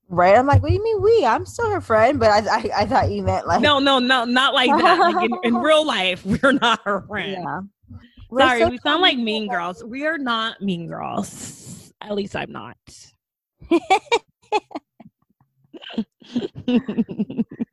[0.09, 0.37] Right?
[0.37, 1.25] I'm like, what do you mean we?
[1.25, 4.23] I'm still her friend, but I, I, I thought you meant like no, no, no,
[4.23, 4.99] not like that.
[4.99, 7.43] Like in, in real life, we're not her friend.
[7.43, 7.59] Yeah.
[8.37, 9.83] Sorry, so we sound like mean girls.
[9.83, 11.93] We are not mean girls.
[12.01, 12.77] At least I'm not.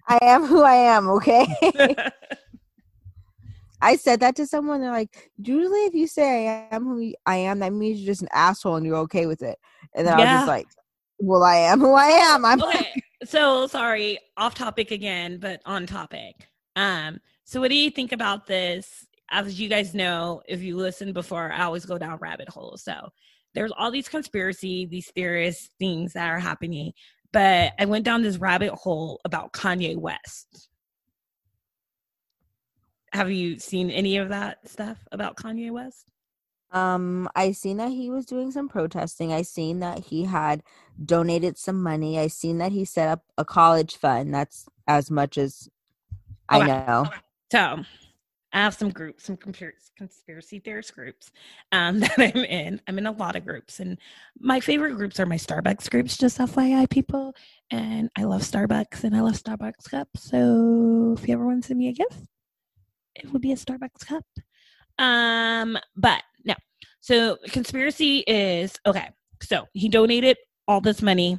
[0.07, 1.47] I am who I am, okay?
[3.81, 4.81] I said that to someone.
[4.81, 8.23] They're like, usually if you say I am who I am, that means you're just
[8.23, 9.59] an asshole and you're okay with it.
[9.95, 10.25] And then yeah.
[10.25, 10.67] I was just like,
[11.19, 12.45] well, I am who I am.
[12.45, 13.03] I'm okay.
[13.25, 16.49] so sorry, off topic again, but on topic.
[16.77, 19.07] Um, so what do you think about this?
[19.31, 22.83] As you guys know, if you listen before, I always go down rabbit holes.
[22.83, 23.11] So
[23.55, 26.93] there's all these conspiracy, these theorist things that are happening.
[27.35, 30.69] But I went down this rabbit hole about Kanye West.
[33.13, 36.13] Have you seen any of that stuff about Kanye West?
[36.71, 39.33] Um, I seen that he was doing some protesting.
[39.33, 40.63] I seen that he had
[41.05, 42.21] donated some money.
[42.21, 44.33] I seen that he set up a college fund.
[44.33, 45.69] That's as much as
[46.49, 46.67] I okay.
[46.69, 47.11] know.
[47.51, 47.85] So
[48.55, 51.33] I have some groups, some conspiracy theorist groups
[51.73, 52.81] um, that I'm in.
[52.89, 53.99] I'm in a lot of groups, and
[54.41, 57.35] my favorite groups are my Starbucks groups, just FYI, people.
[57.71, 60.31] And I love Starbucks, and I love Starbucks cups.
[60.31, 62.19] So if you ever want to send me a gift,
[63.17, 64.25] it would be a Starbucks cup.
[64.99, 66.55] Um, but no.
[67.01, 69.11] So conspiracy is okay.
[69.43, 70.39] So he donated
[70.69, 71.39] all this money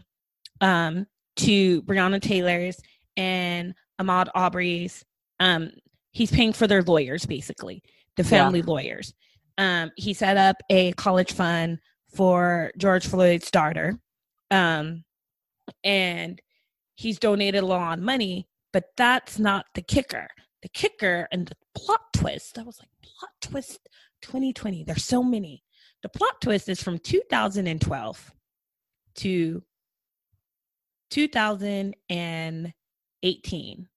[0.61, 1.07] um
[1.37, 2.79] to Breonna Taylor's
[3.17, 5.03] and Ahmaud Arbery's
[5.39, 5.71] Um,
[6.15, 7.83] he's paying for their lawyers, basically,
[8.15, 8.65] the family yeah.
[8.67, 9.13] lawyers.
[9.57, 11.79] Um, he set up a college fund
[12.15, 13.99] for George Floyd's daughter.
[14.49, 15.03] Um,
[15.83, 16.41] and
[16.95, 20.29] he's donated a lot of money, but that's not the kicker.
[20.61, 23.89] The kicker and the plot twist, I was like, plot twist
[24.21, 24.85] 2020.
[24.85, 25.63] There's so many.
[26.01, 28.31] The plot twist is from 2012
[29.15, 29.63] to
[31.09, 33.87] 2018.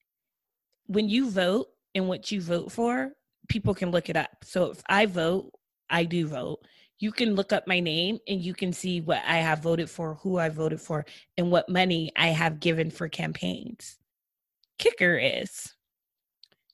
[0.86, 3.12] When you vote and what you vote for,
[3.48, 4.30] people can look it up.
[4.44, 5.52] So if I vote,
[5.90, 6.60] I do vote.
[6.98, 10.14] You can look up my name and you can see what I have voted for,
[10.14, 11.04] who I voted for,
[11.36, 13.98] and what money I have given for campaigns.
[14.78, 15.74] Kicker is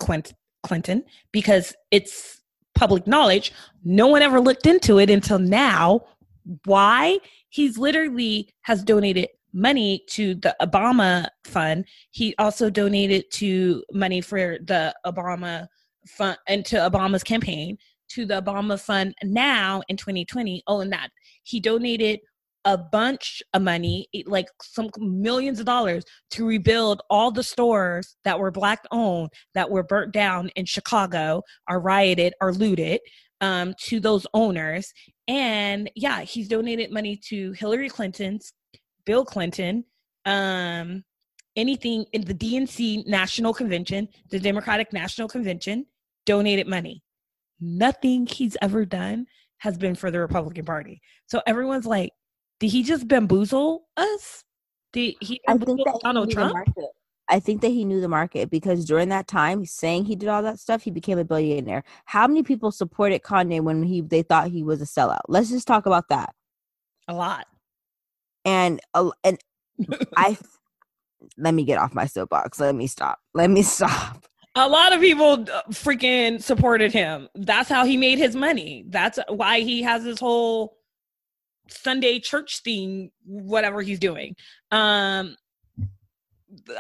[0.63, 2.41] Clinton because it's
[2.75, 3.53] public knowledge.
[3.85, 6.01] No one ever looked into it until now.
[6.65, 7.19] Why?
[7.49, 11.87] He's literally has donated money to the Obama fund.
[12.11, 15.67] He also donated to money for the Obama
[16.07, 17.79] fund and to Obama's campaign
[18.11, 20.63] to the Obama fund now in 2020.
[20.67, 21.09] Oh, and that
[21.43, 22.21] he donated
[22.67, 28.39] a bunch of money, like some millions of dollars, to rebuild all the stores that
[28.39, 33.01] were black owned that were burnt down in Chicago, or rioted, or looted.
[33.43, 34.95] Um, to those owners,
[35.29, 38.55] and yeah, he's donated money to Hillary Clinton's
[39.07, 39.85] Bill Clinton,
[40.27, 41.03] um,
[41.55, 45.87] anything in the DNC National Convention, the Democratic National Convention,
[46.27, 47.03] donated money.
[47.61, 49.27] Nothing he's ever done
[49.59, 51.01] has been for the Republican Party.
[51.27, 52.11] So everyone's like,
[52.61, 54.45] did he just bamboozle us?
[54.93, 56.55] Did he I think that Donald Trump?
[57.29, 60.43] I think that he knew the market because during that time, saying he did all
[60.43, 61.83] that stuff, he became a billionaire.
[62.05, 65.23] How many people supported Kanye when he they thought he was a sellout?
[65.27, 66.35] Let's just talk about that.
[67.09, 67.47] A lot
[68.47, 69.39] and uh, and
[70.17, 70.39] I
[71.37, 72.59] let me get off my soapbox.
[72.59, 73.19] Let me stop.
[73.35, 74.25] Let me stop.
[74.55, 77.29] A lot of people uh, freaking supported him.
[77.35, 78.87] That's how he made his money.
[78.89, 80.79] That's why he has his whole
[81.69, 84.35] Sunday church thing, whatever he's doing.
[84.71, 85.37] Um,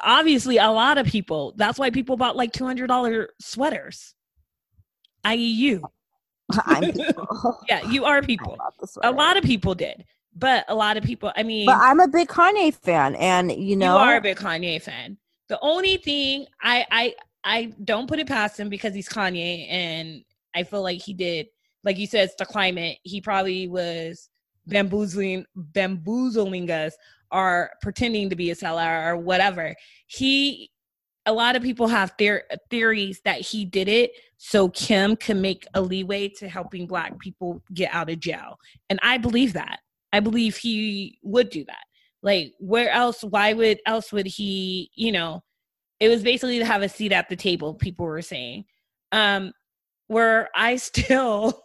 [0.03, 1.53] obviously, a lot of people.
[1.57, 4.15] That's why people bought like two hundred dollar sweaters.
[5.25, 5.83] I.e., you.
[6.65, 6.93] I'm
[7.69, 8.57] yeah, you are people.
[9.03, 10.05] A lot of people did,
[10.37, 11.33] but a lot of people.
[11.37, 14.37] I mean, but I'm a big Kanye fan, and you know, you are a big
[14.37, 15.17] Kanye fan.
[15.49, 17.15] The only thing I I
[17.45, 20.23] I don't put it past him because he's Kanye, and
[20.55, 21.49] I feel like he did,
[21.85, 22.99] like you said, it's the climate.
[23.03, 24.29] He probably was
[24.67, 26.95] bamboozling bamboozling us
[27.31, 29.75] or pretending to be a seller or whatever.
[30.07, 30.71] He
[31.25, 35.67] a lot of people have their theories that he did it so Kim can make
[35.75, 38.59] a leeway to helping black people get out of jail.
[38.91, 39.81] And I believe that.
[40.13, 41.85] I believe he would do that.
[42.23, 45.43] Like where else why would else would he, you know,
[46.01, 48.65] it was basically to have a seat at the table, people were saying.
[49.13, 49.53] Um
[50.09, 51.63] where I still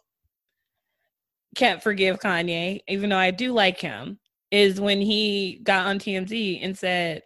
[1.55, 4.19] can't forgive Kanye, even though I do like him,
[4.51, 7.23] is when he got on TMZ and said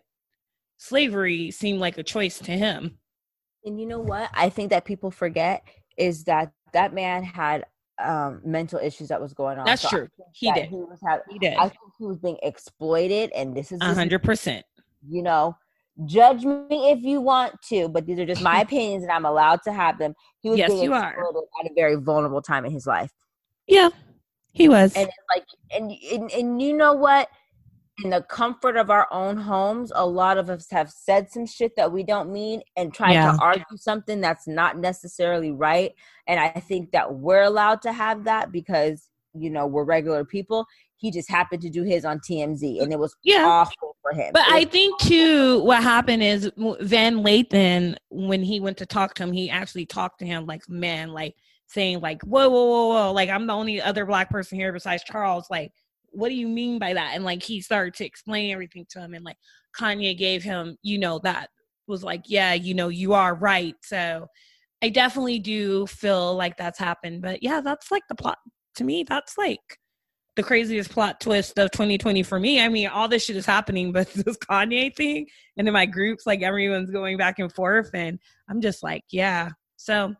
[0.78, 2.98] slavery seemed like a choice to him.
[3.64, 4.30] And you know what?
[4.34, 5.64] I think that people forget
[5.98, 7.66] is that that man had
[8.04, 9.66] um mental issues that was going on.
[9.66, 10.08] That's so true.
[10.34, 10.70] He did.
[10.70, 11.56] He was have, he did.
[11.58, 14.66] I think he was being exploited, and this is a hundred percent.
[15.08, 15.56] You know,
[16.06, 19.62] judge me if you want to, but these are just my opinions, and I'm allowed
[19.64, 20.14] to have them.
[20.42, 21.64] He was yes, being you exploited are.
[21.64, 23.12] at a very vulnerable time in his life.
[23.68, 23.90] Yeah,
[24.52, 24.96] he was.
[24.96, 27.30] And like, and, and and you know what?
[28.04, 31.72] In the comfort of our own homes, a lot of us have said some shit
[31.78, 33.32] that we don't mean and tried Yeah.
[33.32, 35.94] to argue something that's not necessarily right.
[36.28, 40.66] And I think that we're allowed to have that because you know we're regular people.
[40.98, 43.46] He just happened to do his on TMZ, and it was Yeah.
[43.46, 44.32] awful for him.
[44.34, 49.24] But I think too, what happened is Van Lathan, when he went to talk to
[49.24, 51.36] him, he actually talked to him like man, like
[51.68, 55.04] saying like, whoa, whoa, whoa, whoa, like I'm the only other black person here besides
[55.04, 55.48] Charles.
[55.50, 55.72] Like,
[56.16, 57.12] what do you mean by that?
[57.14, 59.38] And like he started to explain everything to him, and like
[59.80, 61.50] Kanye gave him, you know, that
[61.88, 63.76] was like, yeah, you know, you are right.
[63.84, 64.28] So
[64.82, 67.22] I definitely do feel like that's happened.
[67.22, 68.38] But yeah, that's like the plot
[68.76, 69.04] to me.
[69.04, 69.60] That's like
[70.36, 72.62] the craziest plot twist of 2020 for me.
[72.62, 76.26] I mean, all this shit is happening, but this Kanye thing, and in my groups,
[76.26, 79.50] like everyone's going back and forth, and I'm just like, yeah.
[79.78, 80.14] So,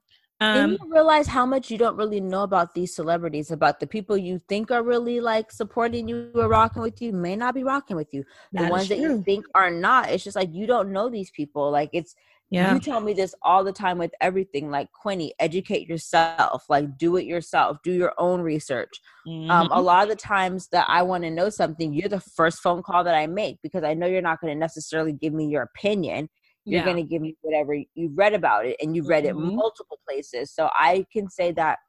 [0.54, 3.88] and um, you realize how much you don't really know about these celebrities, about the
[3.88, 7.64] people you think are really like supporting you or rocking with you may not be
[7.64, 8.24] rocking with you.
[8.54, 11.72] The ones that you think are not, it's just like you don't know these people.
[11.72, 12.16] Like it's
[12.50, 14.70] yeah, you tell me this all the time with everything.
[14.72, 16.66] Like Quinny, educate yourself.
[16.70, 17.78] Like do it yourself.
[17.84, 19.02] Do your own research.
[19.50, 19.84] Um, a Mhm.
[19.84, 23.04] lot of the times that I want to know something, you're the first phone call
[23.04, 26.30] that I make because I know you're not going to necessarily give me your opinion.
[26.66, 29.36] You're yeah, going to give me whatever you've read about it, and you've read it
[29.36, 29.56] Mhm.
[29.56, 30.52] multiple places.
[30.52, 31.80] So I can say that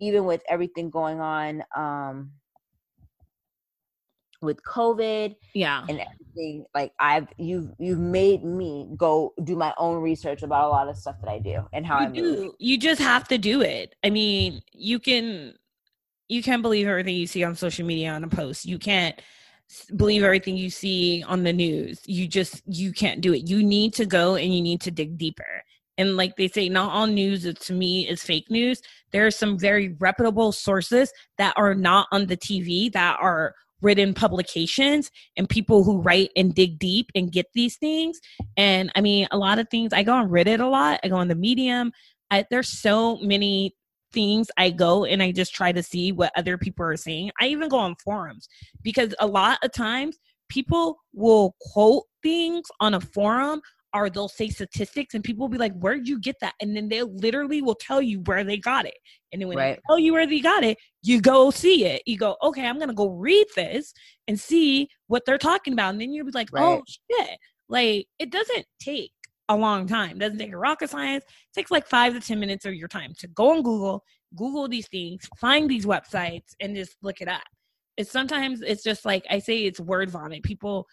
[0.00, 2.32] even with everything going on um,
[4.42, 10.02] with COVID yeah, and everything, like I've you've you've made me go do my own
[10.02, 12.40] research about a lot of stuff that I do and how I you move.
[12.40, 12.54] do.
[12.58, 13.94] You just have to do it.
[14.04, 15.54] I mean, you can,
[16.28, 18.64] you can't believe everything you see on social media on a post.
[18.66, 19.20] You can't
[19.96, 22.00] believe everything you see on the news.
[22.06, 23.48] You just you can't do it.
[23.48, 25.62] You need to go and you need to dig deeper.
[25.96, 28.80] And like they say, not all news to me is fake news.
[29.10, 34.14] There are some very reputable sources that are not on the TV that are written
[34.14, 38.20] publications and people who write and dig deep and get these things.
[38.56, 39.92] And I mean, a lot of things.
[39.92, 41.00] I go on Reddit a lot.
[41.02, 41.92] I go on the Medium.
[42.30, 43.74] I, there's so many
[44.12, 47.30] things I go and I just try to see what other people are saying.
[47.40, 48.48] I even go on forums
[48.82, 53.60] because a lot of times people will quote things on a forum
[53.94, 56.54] or they'll say statistics and people will be like, Where'd you get that?
[56.60, 58.96] And then they literally will tell you where they got it.
[59.32, 59.76] And then when Right.
[59.76, 62.02] they tell you where they got it, you go see it.
[62.06, 63.92] You go, Okay, I'm gonna go read this
[64.26, 65.90] and see what they're talking about.
[65.90, 67.38] And then you'll be like, Oh shit.
[67.68, 69.12] Like it doesn't take
[69.48, 70.12] a long time.
[70.16, 71.24] It doesn't take a rocket science.
[71.24, 74.04] It takes like five to ten minutes of your time to go on Google,
[74.36, 77.42] Google these things, find these websites, and just look it up.
[77.96, 80.42] It's sometimes it's just like I say it's word vomit.
[80.42, 80.86] People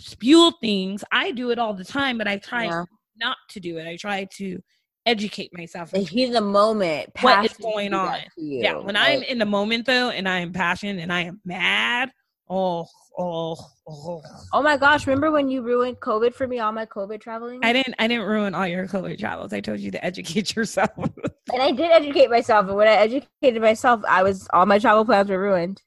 [0.00, 1.04] spew things.
[1.12, 2.84] I do it all the time, but I try Yeah.
[3.16, 3.86] not to do it.
[3.86, 4.60] I try to
[5.04, 5.90] educate myself.
[5.90, 8.18] Heat the moment, What is going on?
[8.36, 12.10] yeah, when I'm in the moment though, and I am passionate and I am mad,
[12.50, 12.86] oh,
[13.18, 13.56] oh,
[13.88, 14.22] oh.
[14.52, 15.06] Oh my gosh!
[15.06, 16.58] Remember when you ruined COVID for me?
[16.58, 17.60] All my COVID traveling.
[17.62, 17.94] I didn't.
[17.98, 19.52] I didn't ruin all your COVID travels.
[19.52, 20.90] I told you to educate yourself.
[20.96, 22.66] and I did educate myself.
[22.68, 25.82] And when I educated myself, I was all my travel plans were ruined.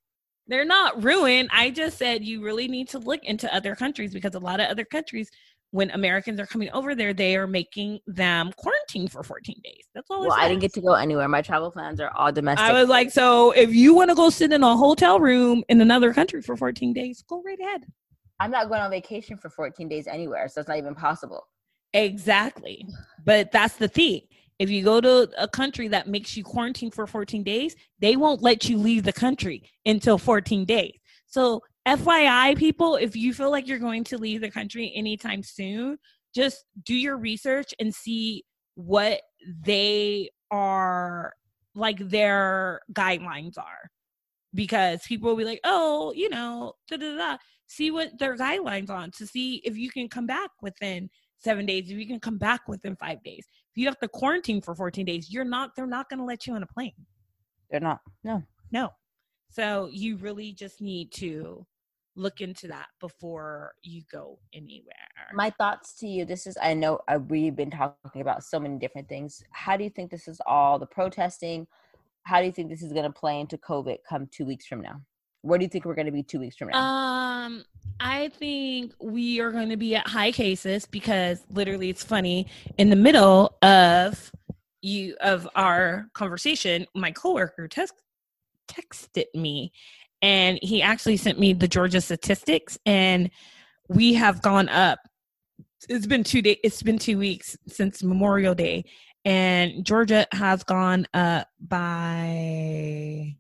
[0.48, 1.50] They're not ruined.
[1.54, 4.68] I just said you really need to look into other countries because a lot of
[4.68, 5.30] other countries
[5.72, 9.88] when Americans are coming over there, they are making them quarantine for 14 days.
[9.96, 10.22] That's all.
[10.22, 11.28] Well, I didn't get to go anywhere.
[11.28, 12.66] My travel plans are all domestic.
[12.66, 15.82] I was like, so if you want to go sit in a hotel room in
[15.82, 17.86] another country for 14 days, go right ahead.
[18.40, 21.48] I'm not going on vacation for 14 days anywhere, so it's not even possible.
[21.94, 22.86] Exactly.
[23.24, 24.22] But that's the thing.
[24.60, 28.42] If you go to a country that makes you quarantine for 14 days, they won't
[28.42, 30.94] let you leave the country until 14 days.
[31.28, 35.98] So, FYI, people, if you feel like you're going to leave the country anytime soon,
[36.34, 38.44] just do your research and see
[38.76, 39.22] what
[39.66, 41.34] they are
[41.74, 43.90] like their guidelines are.
[44.54, 47.38] Because people will be like, oh, you know, da da da.
[47.68, 51.90] See what their guidelines on to see if you can come back within seven days,
[51.90, 53.46] if you can come back within five days.
[53.72, 56.46] If you have to quarantine for 14 days, you're not, they're not going to let
[56.46, 56.92] you on a plane.
[57.70, 58.02] They're not.
[58.24, 58.44] No.
[58.72, 58.90] No.
[59.50, 61.66] So you really just need to
[62.16, 64.96] look into that before you go anywhere.
[65.34, 68.78] My thoughts to you this is, I know uh, we've been talking about so many
[68.78, 69.44] different things.
[69.52, 71.68] How do you think this is all the protesting?
[72.24, 74.82] How do you think this is going to play into COVID come two weeks from
[74.82, 75.02] now?
[75.42, 76.80] Where do you think we're going to be two weeks from now?
[76.80, 77.66] Um,
[78.00, 82.48] I think we are going to be at high cases because literally, it's funny.
[82.78, 84.32] In the middle of
[84.84, 87.96] you of our conversation, my coworker text,
[88.68, 89.72] texted me,
[90.22, 93.30] and he actually sent me the Georgia statistics, and
[93.88, 95.00] we have gone up.
[95.90, 96.58] It's been two days.
[96.64, 98.86] It's been two weeks since Memorial Day,
[99.26, 103.36] and Georgia has gone up by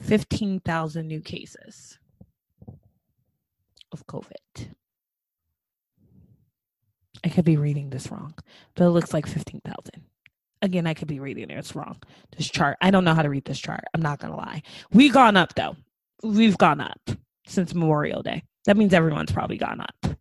[0.00, 1.98] 15,000 new cases
[3.92, 4.74] of COVID.
[7.22, 8.34] I could be reading this wrong,
[8.74, 10.04] but it looks like 15,000.
[10.64, 11.98] Again, I could be reading this wrong.
[12.34, 13.84] This chart, I don't know how to read this chart.
[13.92, 14.62] I'm not going to lie.
[14.94, 15.76] We've gone up though.
[16.22, 16.98] We've gone up
[17.46, 18.44] since Memorial Day.
[18.64, 20.16] That means everyone's probably gone up.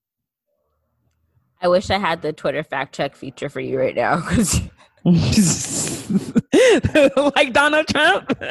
[1.62, 4.60] I wish I had the Twitter fact check feature for you right now because
[7.36, 8.38] like Donald Trump.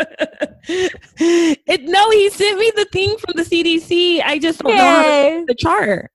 [0.69, 4.23] it, no, he sent me the thing from the CDC.
[4.25, 6.11] I just don't know the chart.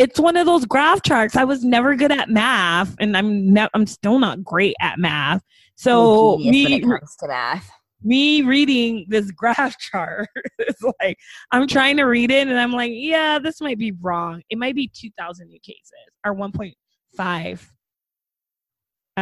[0.00, 1.36] It's one of those graph charts.
[1.36, 5.42] I was never good at math, and I'm ne- I'm still not great at math.
[5.74, 7.70] So me comes to math.
[8.02, 10.26] Me reading this graph chart
[10.58, 11.18] is like
[11.50, 14.42] I'm trying to read it, and I'm like, yeah, this might be wrong.
[14.48, 15.92] It might be 2,000 new cases
[16.24, 17.68] or 1.5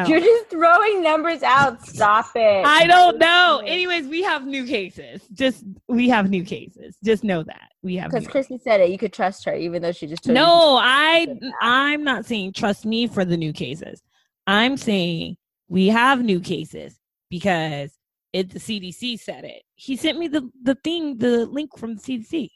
[0.05, 0.09] Oh.
[0.09, 1.85] You're just throwing numbers out.
[1.87, 2.65] Stop it.
[2.65, 3.63] I don't know.
[3.67, 5.23] Anyways, we have new cases.
[5.33, 6.97] Just we have new cases.
[7.03, 8.11] Just know that we have.
[8.11, 10.27] Because Chrissy said it, you could trust her, even though she just.
[10.27, 11.27] no, I
[11.61, 14.03] I'm not saying trust me for the new cases.
[14.47, 15.37] I'm saying
[15.69, 16.99] we have new cases
[17.31, 17.93] because
[18.33, 19.63] it the CDC said it.
[19.75, 22.51] He sent me the the thing, the link from the CDC.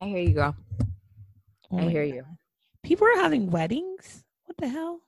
[0.00, 0.56] I hear you, girl.
[1.70, 2.14] Oh I hear God.
[2.14, 2.24] you.
[2.82, 4.24] People are having weddings.
[4.58, 5.00] The hell?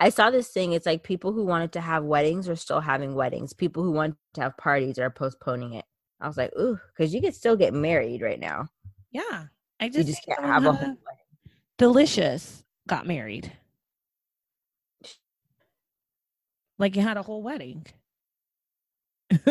[0.00, 0.72] I saw this thing.
[0.72, 3.52] It's like people who wanted to have weddings are still having weddings.
[3.52, 5.84] People who want to have parties are postponing it.
[6.20, 8.68] I was like, ooh, because you could still get married right now.
[9.10, 9.46] Yeah,
[9.80, 10.94] I just, just can't have a uh,
[11.78, 13.52] delicious got married.
[16.78, 17.86] Like you had a whole wedding.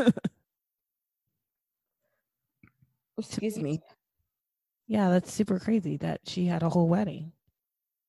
[3.17, 3.81] Excuse me.
[4.87, 7.33] Yeah, that's super crazy that she had a whole wedding.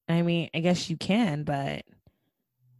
[0.09, 1.85] I mean, I guess you can, but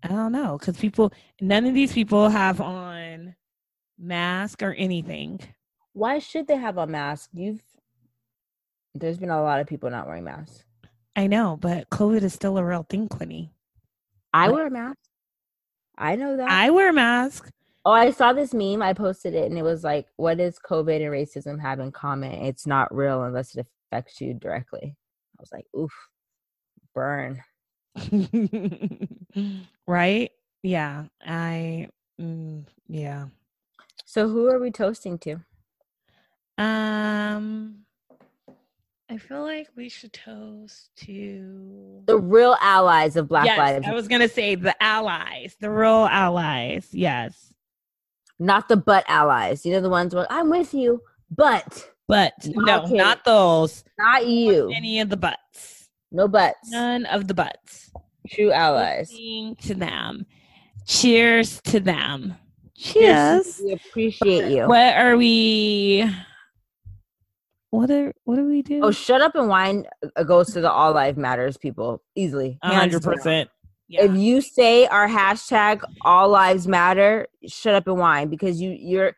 [0.03, 3.35] I don't know because people, none of these people have on
[3.99, 5.41] mask or anything.
[5.93, 7.31] Why should they have a mask?
[7.33, 7.61] You've
[8.95, 10.65] there's been a lot of people not wearing masks.
[11.15, 13.53] I know, but COVID is still a real thing, Quinny.
[14.33, 14.99] I wear a mask.
[15.97, 16.49] I know that.
[16.49, 17.51] I wear a mask.
[17.85, 18.83] Oh, I saw this meme.
[18.83, 22.33] I posted it, and it was like, "What does COVID and racism have in common?
[22.33, 25.93] It's not real unless it affects you directly." I was like, "Oof."
[26.99, 27.43] Burn.
[29.87, 30.31] right?
[30.63, 31.05] Yeah.
[31.25, 31.89] I
[32.21, 33.27] mm, yeah.
[34.05, 35.41] So who are we toasting to?
[36.59, 37.85] Um
[39.11, 43.87] I feel like we should toast to the real allies of Black yes, Lives.
[43.87, 46.89] I was gonna say the allies, the real allies.
[46.93, 47.55] Yes,
[48.39, 49.65] not the butt allies.
[49.65, 51.01] You know the ones where I'm with you,
[51.31, 53.85] but but no, not those.
[53.99, 54.71] Not you.
[54.75, 55.78] Any of the butts.
[56.11, 56.71] No buts.
[56.71, 57.91] None of the buts.
[58.29, 59.11] True allies.
[59.11, 60.27] To them.
[60.87, 62.35] Cheers to them.
[62.75, 63.61] Cheers.
[63.65, 64.67] We appreciate you.
[64.69, 66.09] What are we?
[67.71, 68.81] What are what do we do?
[68.83, 69.85] Oh, shut up and wine
[70.17, 72.59] uh, goes to the all life matters people easily.
[72.63, 73.51] hundred percent.
[73.89, 74.05] Yeah.
[74.05, 79.15] If you say our hashtag all lives matter, shut up and whine because you you're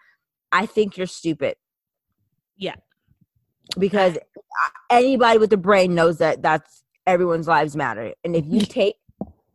[0.50, 1.56] I think you're stupid.
[2.56, 2.74] Yeah.
[3.78, 4.18] Because
[4.90, 8.12] anybody with a brain knows that that's everyone's lives matter.
[8.24, 8.96] And if you take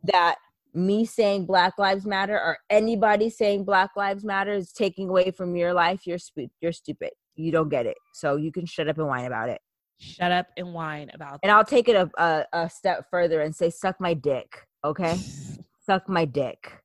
[0.04, 0.36] that
[0.74, 5.56] me saying Black Lives Matter or anybody saying Black Lives Matter is taking away from
[5.56, 7.10] your life, you're sp- you're stupid.
[7.34, 7.96] You don't get it.
[8.14, 9.60] So you can shut up and whine about it.
[9.98, 13.40] Shut up and whine about it, And I'll take it a, a, a step further
[13.40, 14.66] and say, suck my dick.
[14.84, 15.18] Okay?
[15.86, 16.82] suck my dick.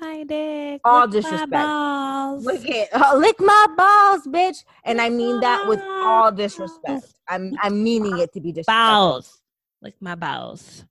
[0.00, 0.80] My dick.
[0.84, 1.50] All lick my disrespect.
[1.50, 2.44] balls.
[2.46, 2.88] Lick it.
[2.92, 4.64] Oh, lick my balls, bitch.
[4.84, 7.14] And I mean that with all disrespect.
[7.28, 8.74] I'm I'm meaning it to be disrespectful.
[8.74, 9.40] Balls.
[9.82, 10.84] Lick my balls.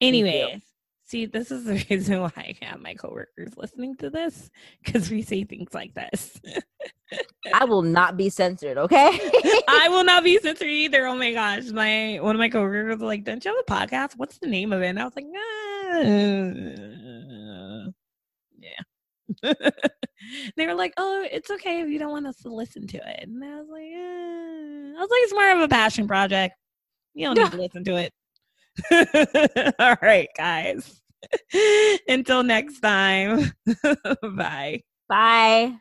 [0.00, 0.62] Anyway,
[1.04, 4.50] see, this is the reason why I have my coworkers listening to this
[4.84, 6.40] because we say things like this.
[7.52, 9.18] I will not be censored, okay?
[9.68, 11.06] I will not be censored either.
[11.06, 11.64] Oh my gosh.
[11.70, 14.12] My one of my coworkers was like, Don't you have a podcast?
[14.16, 14.86] What's the name of it?
[14.88, 16.00] And I was like, ah.
[20.56, 23.20] They were like, Oh, it's okay if you don't want us to listen to it.
[23.22, 24.98] And I was like, eh.
[24.98, 26.54] I was like, it's more of a passion project.
[27.14, 29.74] You don't need to listen to it.
[29.78, 31.00] All right, guys.
[32.08, 33.52] Until next time.
[34.22, 34.82] Bye.
[35.08, 35.76] Bye.